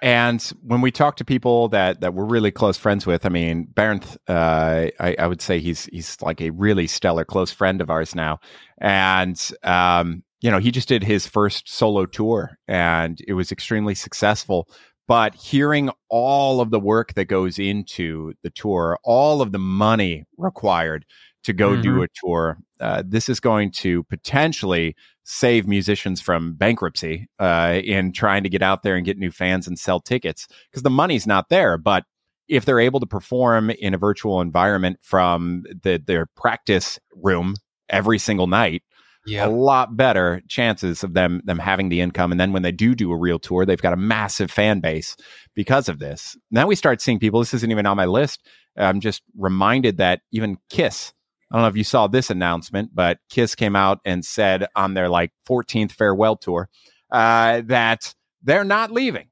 And 0.00 0.40
when 0.62 0.80
we 0.80 0.92
talk 0.92 1.16
to 1.16 1.24
people 1.24 1.68
that, 1.70 2.00
that 2.02 2.14
we're 2.14 2.24
really 2.24 2.52
close 2.52 2.76
friends 2.76 3.04
with, 3.04 3.26
I 3.26 3.30
mean, 3.30 3.66
Bernth, 3.74 4.16
uh, 4.28 4.90
I, 5.00 5.16
I 5.18 5.26
would 5.26 5.42
say 5.42 5.58
he's 5.58 5.86
he's 5.86 6.16
like 6.22 6.40
a 6.40 6.50
really 6.50 6.86
stellar 6.86 7.24
close 7.24 7.50
friend 7.50 7.80
of 7.80 7.90
ours 7.90 8.14
now, 8.14 8.38
and 8.80 9.50
um, 9.64 10.22
you 10.40 10.50
know, 10.52 10.58
he 10.58 10.70
just 10.70 10.88
did 10.88 11.02
his 11.02 11.26
first 11.26 11.68
solo 11.68 12.06
tour, 12.06 12.58
and 12.68 13.20
it 13.26 13.32
was 13.32 13.50
extremely 13.50 13.96
successful. 13.96 14.68
But 15.08 15.34
hearing 15.34 15.90
all 16.10 16.60
of 16.60 16.70
the 16.70 16.78
work 16.78 17.14
that 17.14 17.24
goes 17.24 17.58
into 17.58 18.34
the 18.42 18.50
tour, 18.50 18.98
all 19.02 19.40
of 19.40 19.52
the 19.52 19.58
money 19.58 20.26
required 20.36 21.06
to 21.44 21.54
go 21.54 21.80
do 21.80 22.02
a 22.02 22.08
tour, 22.14 22.58
uh, 22.78 23.02
this 23.06 23.30
is 23.30 23.40
going 23.40 23.70
to 23.70 24.04
potentially 24.04 24.94
save 25.24 25.66
musicians 25.66 26.20
from 26.20 26.54
bankruptcy 26.54 27.26
uh, 27.38 27.80
in 27.82 28.12
trying 28.12 28.42
to 28.42 28.50
get 28.50 28.62
out 28.62 28.82
there 28.82 28.96
and 28.96 29.06
get 29.06 29.18
new 29.18 29.30
fans 29.30 29.66
and 29.66 29.78
sell 29.78 29.98
tickets 29.98 30.46
because 30.70 30.82
the 30.82 30.90
money's 30.90 31.26
not 31.26 31.48
there. 31.48 31.78
But 31.78 32.04
if 32.46 32.66
they're 32.66 32.80
able 32.80 33.00
to 33.00 33.06
perform 33.06 33.70
in 33.70 33.94
a 33.94 33.98
virtual 33.98 34.42
environment 34.42 34.98
from 35.00 35.64
the, 35.82 36.02
their 36.06 36.26
practice 36.26 36.98
room 37.14 37.54
every 37.88 38.18
single 38.18 38.46
night, 38.46 38.82
Yeah. 39.28 39.46
a 39.46 39.50
lot 39.50 39.96
better 39.96 40.42
chances 40.48 41.04
of 41.04 41.14
them 41.14 41.42
them 41.44 41.58
having 41.58 41.88
the 41.88 42.00
income. 42.00 42.32
And 42.32 42.40
then 42.40 42.52
when 42.52 42.62
they 42.62 42.72
do 42.72 42.94
do 42.94 43.12
a 43.12 43.16
real 43.16 43.38
tour, 43.38 43.64
they've 43.64 43.80
got 43.80 43.92
a 43.92 43.96
massive 43.96 44.50
fan 44.50 44.80
base 44.80 45.16
because 45.54 45.88
of 45.88 45.98
this. 45.98 46.36
Now 46.50 46.66
we 46.66 46.74
start 46.74 47.00
seeing 47.00 47.18
people. 47.18 47.40
This 47.40 47.54
isn't 47.54 47.70
even 47.70 47.86
on 47.86 47.96
my 47.96 48.06
list. 48.06 48.46
I'm 48.76 49.00
just 49.00 49.22
reminded 49.36 49.98
that 49.98 50.20
even 50.32 50.58
Kiss. 50.70 51.12
I 51.50 51.56
don't 51.56 51.62
know 51.62 51.68
if 51.68 51.76
you 51.76 51.84
saw 51.84 52.06
this 52.06 52.30
announcement, 52.30 52.90
but 52.94 53.18
Kiss 53.30 53.54
came 53.54 53.74
out 53.74 54.00
and 54.04 54.24
said 54.24 54.66
on 54.76 54.94
their 54.94 55.08
like 55.08 55.32
14th 55.48 55.92
farewell 55.92 56.36
tour 56.36 56.68
uh, 57.10 57.62
that 57.66 58.14
they're 58.42 58.64
not 58.64 58.90
leaving. 58.90 59.28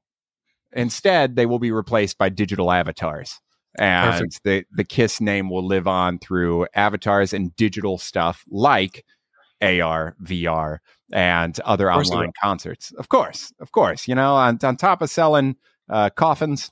Instead, 0.73 1.35
they 1.35 1.45
will 1.45 1.59
be 1.59 1.71
replaced 1.71 2.17
by 2.17 2.29
digital 2.29 2.71
avatars. 2.71 3.39
And 3.79 4.13
Perfect. 4.13 4.43
the, 4.43 4.65
the 4.71 4.83
Kiss 4.83 5.21
name 5.21 5.49
will 5.49 5.65
live 5.65 5.87
on 5.87 6.17
through 6.17 6.67
avatars 6.73 7.33
and 7.33 7.55
digital 7.55 7.97
stuff 7.97 8.43
like 8.49 9.05
AR, 9.61 10.15
VR, 10.23 10.79
and 11.11 11.59
other 11.61 11.91
online 11.91 12.31
concerts. 12.41 12.91
Of 12.93 13.09
course, 13.09 13.53
of 13.59 13.71
course. 13.71 14.07
You 14.07 14.15
know, 14.15 14.35
on, 14.35 14.59
on 14.63 14.77
top 14.77 15.01
of 15.01 15.09
selling 15.09 15.55
uh, 15.89 16.09
coffins 16.11 16.71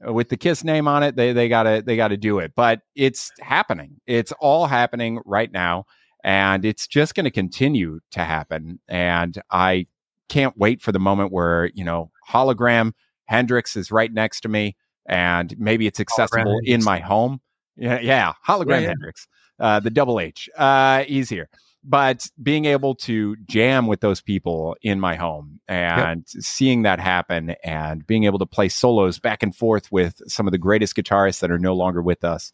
with 0.00 0.28
the 0.28 0.36
Kiss 0.36 0.64
name 0.64 0.88
on 0.88 1.02
it, 1.02 1.16
they 1.16 1.32
they 1.32 1.48
gotta 1.48 1.82
they 1.84 1.96
gotta 1.96 2.16
do 2.16 2.38
it. 2.38 2.52
But 2.54 2.80
it's 2.94 3.30
happening. 3.40 4.00
It's 4.06 4.32
all 4.40 4.66
happening 4.66 5.20
right 5.24 5.50
now, 5.50 5.86
and 6.24 6.64
it's 6.64 6.86
just 6.86 7.14
going 7.14 7.24
to 7.24 7.30
continue 7.30 8.00
to 8.12 8.24
happen. 8.24 8.80
And 8.88 9.40
I 9.50 9.86
can't 10.28 10.56
wait 10.56 10.80
for 10.80 10.92
the 10.92 10.98
moment 10.98 11.32
where 11.32 11.70
you 11.74 11.84
know 11.84 12.10
hologram 12.28 12.92
Hendrix 13.26 13.76
is 13.76 13.90
right 13.90 14.12
next 14.12 14.40
to 14.42 14.48
me, 14.48 14.76
and 15.06 15.54
maybe 15.58 15.86
it's 15.86 16.00
accessible 16.00 16.58
in 16.58 16.80
Hendrix. 16.80 16.84
my 16.84 16.98
home. 16.98 17.40
Yeah, 17.76 18.00
yeah, 18.00 18.32
hologram 18.46 18.70
Yeah, 18.70 18.80
yeah. 18.80 18.88
Hendrix, 18.88 19.26
uh, 19.58 19.80
the 19.80 19.90
double 19.90 20.20
H, 20.20 20.48
uh, 20.56 21.04
easier. 21.06 21.48
But 21.84 22.28
being 22.40 22.64
able 22.66 22.94
to 22.96 23.34
jam 23.46 23.88
with 23.88 24.00
those 24.00 24.20
people 24.20 24.76
in 24.82 25.00
my 25.00 25.16
home 25.16 25.60
and 25.66 26.24
seeing 26.28 26.82
that 26.82 27.00
happen 27.00 27.56
and 27.64 28.06
being 28.06 28.24
able 28.24 28.38
to 28.38 28.46
play 28.46 28.68
solos 28.68 29.18
back 29.18 29.42
and 29.42 29.54
forth 29.54 29.90
with 29.90 30.22
some 30.28 30.46
of 30.46 30.52
the 30.52 30.58
greatest 30.58 30.94
guitarists 30.94 31.40
that 31.40 31.50
are 31.50 31.58
no 31.58 31.74
longer 31.74 32.00
with 32.00 32.22
us, 32.22 32.52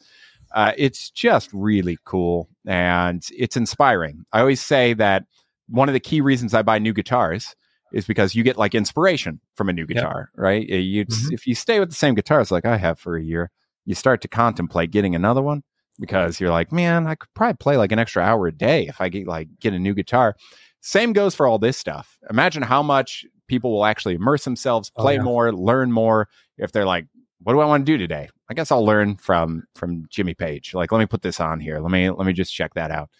uh, 0.54 0.72
it's 0.78 1.10
just 1.10 1.50
really 1.52 1.98
cool 2.04 2.48
and 2.66 3.26
it's 3.36 3.56
inspiring. 3.56 4.24
I 4.32 4.40
always 4.40 4.62
say 4.62 4.94
that 4.94 5.24
one 5.68 5.90
of 5.90 5.92
the 5.92 6.00
key 6.00 6.22
reasons 6.22 6.54
I 6.54 6.62
buy 6.62 6.78
new 6.78 6.94
guitars 6.94 7.54
is 7.92 8.06
because 8.06 8.34
you 8.34 8.42
get 8.42 8.56
like 8.56 8.74
inspiration 8.74 9.40
from 9.56 9.68
a 9.68 9.72
new 9.74 9.86
guitar, 9.86 10.30
right? 10.36 10.66
Uh, 10.70 10.76
You, 10.76 11.04
Mhm. 11.04 11.32
If 11.32 11.46
you 11.46 11.54
stay 11.54 11.80
with 11.80 11.90
the 11.90 11.94
same 11.94 12.14
guitars 12.14 12.50
like 12.50 12.64
I 12.64 12.78
have 12.78 12.98
for 12.98 13.16
a 13.16 13.22
year, 13.22 13.50
you 13.84 13.94
start 13.94 14.22
to 14.22 14.28
contemplate 14.28 14.90
getting 14.90 15.14
another 15.14 15.42
one 15.42 15.62
because 15.98 16.40
you're 16.40 16.50
like, 16.50 16.72
man, 16.72 17.06
I 17.06 17.14
could 17.14 17.28
probably 17.34 17.56
play 17.56 17.76
like 17.76 17.92
an 17.92 17.98
extra 17.98 18.22
hour 18.22 18.46
a 18.46 18.52
day 18.52 18.86
if 18.86 19.00
I 19.00 19.08
get 19.08 19.26
like 19.26 19.48
get 19.60 19.74
a 19.74 19.78
new 19.78 19.94
guitar. 19.94 20.36
Same 20.80 21.12
goes 21.12 21.34
for 21.34 21.46
all 21.46 21.58
this 21.58 21.76
stuff. 21.76 22.18
Imagine 22.30 22.62
how 22.62 22.82
much 22.82 23.24
people 23.48 23.72
will 23.72 23.84
actually 23.84 24.14
immerse 24.14 24.44
themselves, 24.44 24.92
Oh, 24.96 25.02
play 25.02 25.14
yeah. 25.14 25.22
more, 25.22 25.52
learn 25.52 25.90
more 25.90 26.28
if 26.56 26.70
they're 26.72 26.84
like, 26.86 27.06
what 27.42 27.52
do 27.52 27.60
I 27.60 27.66
want 27.66 27.84
to 27.86 27.92
do 27.92 27.98
today? 27.98 28.28
I 28.50 28.54
guess 28.54 28.70
I'll 28.70 28.84
learn 28.84 29.16
from 29.16 29.64
from 29.74 30.04
Jimmy 30.08 30.34
Page. 30.34 30.74
Like, 30.74 30.92
let 30.92 30.98
me 30.98 31.06
put 31.06 31.22
this 31.22 31.40
on 31.40 31.60
here. 31.60 31.78
Let 31.80 31.90
me 31.90 32.10
let 32.10 32.26
me 32.26 32.32
just 32.32 32.54
check 32.54 32.74
that 32.74 32.90
out. 32.90 33.10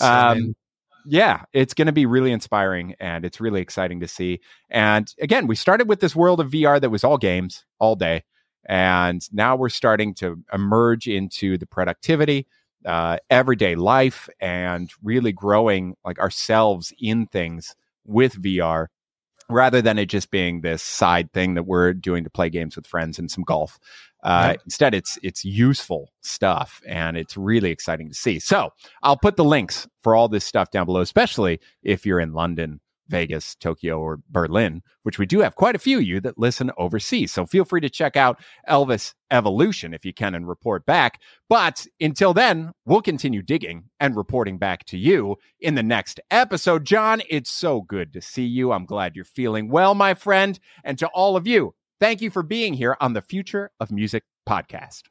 Um, 0.00 0.54
yeah, 1.06 1.42
it's 1.52 1.74
going 1.74 1.86
to 1.86 1.92
be 1.92 2.06
really 2.06 2.32
inspiring 2.32 2.94
and 3.00 3.24
it's 3.24 3.40
really 3.40 3.60
exciting 3.60 4.00
to 4.00 4.08
see. 4.08 4.40
And 4.68 5.12
again, 5.20 5.46
we 5.46 5.54
started 5.56 5.88
with 5.88 6.00
this 6.00 6.14
world 6.14 6.40
of 6.40 6.50
VR 6.50 6.80
that 6.80 6.90
was 6.90 7.02
all 7.04 7.18
games 7.18 7.64
all 7.78 7.96
day. 7.96 8.24
And 8.66 9.22
now 9.32 9.56
we're 9.56 9.68
starting 9.68 10.14
to 10.14 10.42
emerge 10.52 11.06
into 11.06 11.56
the 11.58 11.66
productivity, 11.66 12.46
uh, 12.84 13.18
everyday 13.30 13.74
life, 13.74 14.28
and 14.40 14.90
really 15.02 15.32
growing 15.32 15.96
like 16.04 16.18
ourselves 16.18 16.92
in 17.00 17.26
things 17.26 17.74
with 18.04 18.40
VR 18.42 18.86
rather 19.50 19.80
than 19.80 19.98
it 19.98 20.06
just 20.06 20.30
being 20.30 20.60
this 20.60 20.82
side 20.82 21.32
thing 21.32 21.54
that 21.54 21.64
we're 21.64 21.94
doing 21.94 22.24
to 22.24 22.30
play 22.30 22.50
games 22.50 22.76
with 22.76 22.86
friends 22.86 23.18
and 23.18 23.30
some 23.30 23.44
golf. 23.44 23.78
Uh, 24.22 24.54
Instead, 24.64 24.94
it's 24.94 25.18
it's 25.22 25.44
useful 25.44 26.12
stuff, 26.22 26.82
and 26.86 27.16
it's 27.16 27.36
really 27.36 27.70
exciting 27.70 28.08
to 28.08 28.14
see. 28.14 28.38
So 28.40 28.72
I'll 29.02 29.16
put 29.16 29.36
the 29.36 29.44
links 29.44 29.86
for 30.02 30.14
all 30.14 30.28
this 30.28 30.44
stuff 30.44 30.70
down 30.70 30.86
below, 30.86 31.00
especially 31.00 31.60
if 31.82 32.04
you're 32.04 32.20
in 32.20 32.32
London, 32.32 32.80
Vegas, 33.08 33.54
Tokyo, 33.54 33.98
or 34.00 34.20
Berlin, 34.28 34.82
which 35.02 35.18
we 35.18 35.26
do 35.26 35.40
have 35.40 35.54
quite 35.54 35.74
a 35.74 35.78
few 35.78 35.98
of 35.98 36.04
you 36.04 36.20
that 36.20 36.38
listen 36.38 36.70
overseas. 36.76 37.32
So 37.32 37.46
feel 37.46 37.64
free 37.64 37.80
to 37.80 37.90
check 37.90 38.16
out 38.16 38.40
Elvis 38.68 39.14
Evolution 39.30 39.94
if 39.94 40.04
you 40.04 40.12
can 40.12 40.34
and 40.34 40.48
report 40.48 40.86
back. 40.86 41.20
But 41.48 41.86
until 42.00 42.34
then, 42.34 42.72
we'll 42.84 43.02
continue 43.02 43.42
digging 43.42 43.84
and 44.00 44.16
reporting 44.16 44.58
back 44.58 44.84
to 44.86 44.98
you 44.98 45.36
in 45.60 45.74
the 45.74 45.82
next 45.82 46.20
episode. 46.30 46.84
John, 46.84 47.22
it's 47.28 47.50
so 47.50 47.82
good 47.82 48.12
to 48.12 48.20
see 48.20 48.46
you. 48.46 48.72
I'm 48.72 48.86
glad 48.86 49.16
you're 49.16 49.24
feeling 49.24 49.68
well, 49.70 49.94
my 49.94 50.14
friend. 50.14 50.58
And 50.84 50.98
to 50.98 51.08
all 51.08 51.36
of 51.36 51.46
you, 51.46 51.74
thank 52.00 52.20
you 52.20 52.30
for 52.30 52.42
being 52.42 52.74
here 52.74 52.96
on 53.00 53.12
the 53.12 53.22
Future 53.22 53.70
of 53.80 53.90
Music 53.90 54.24
podcast. 54.48 55.02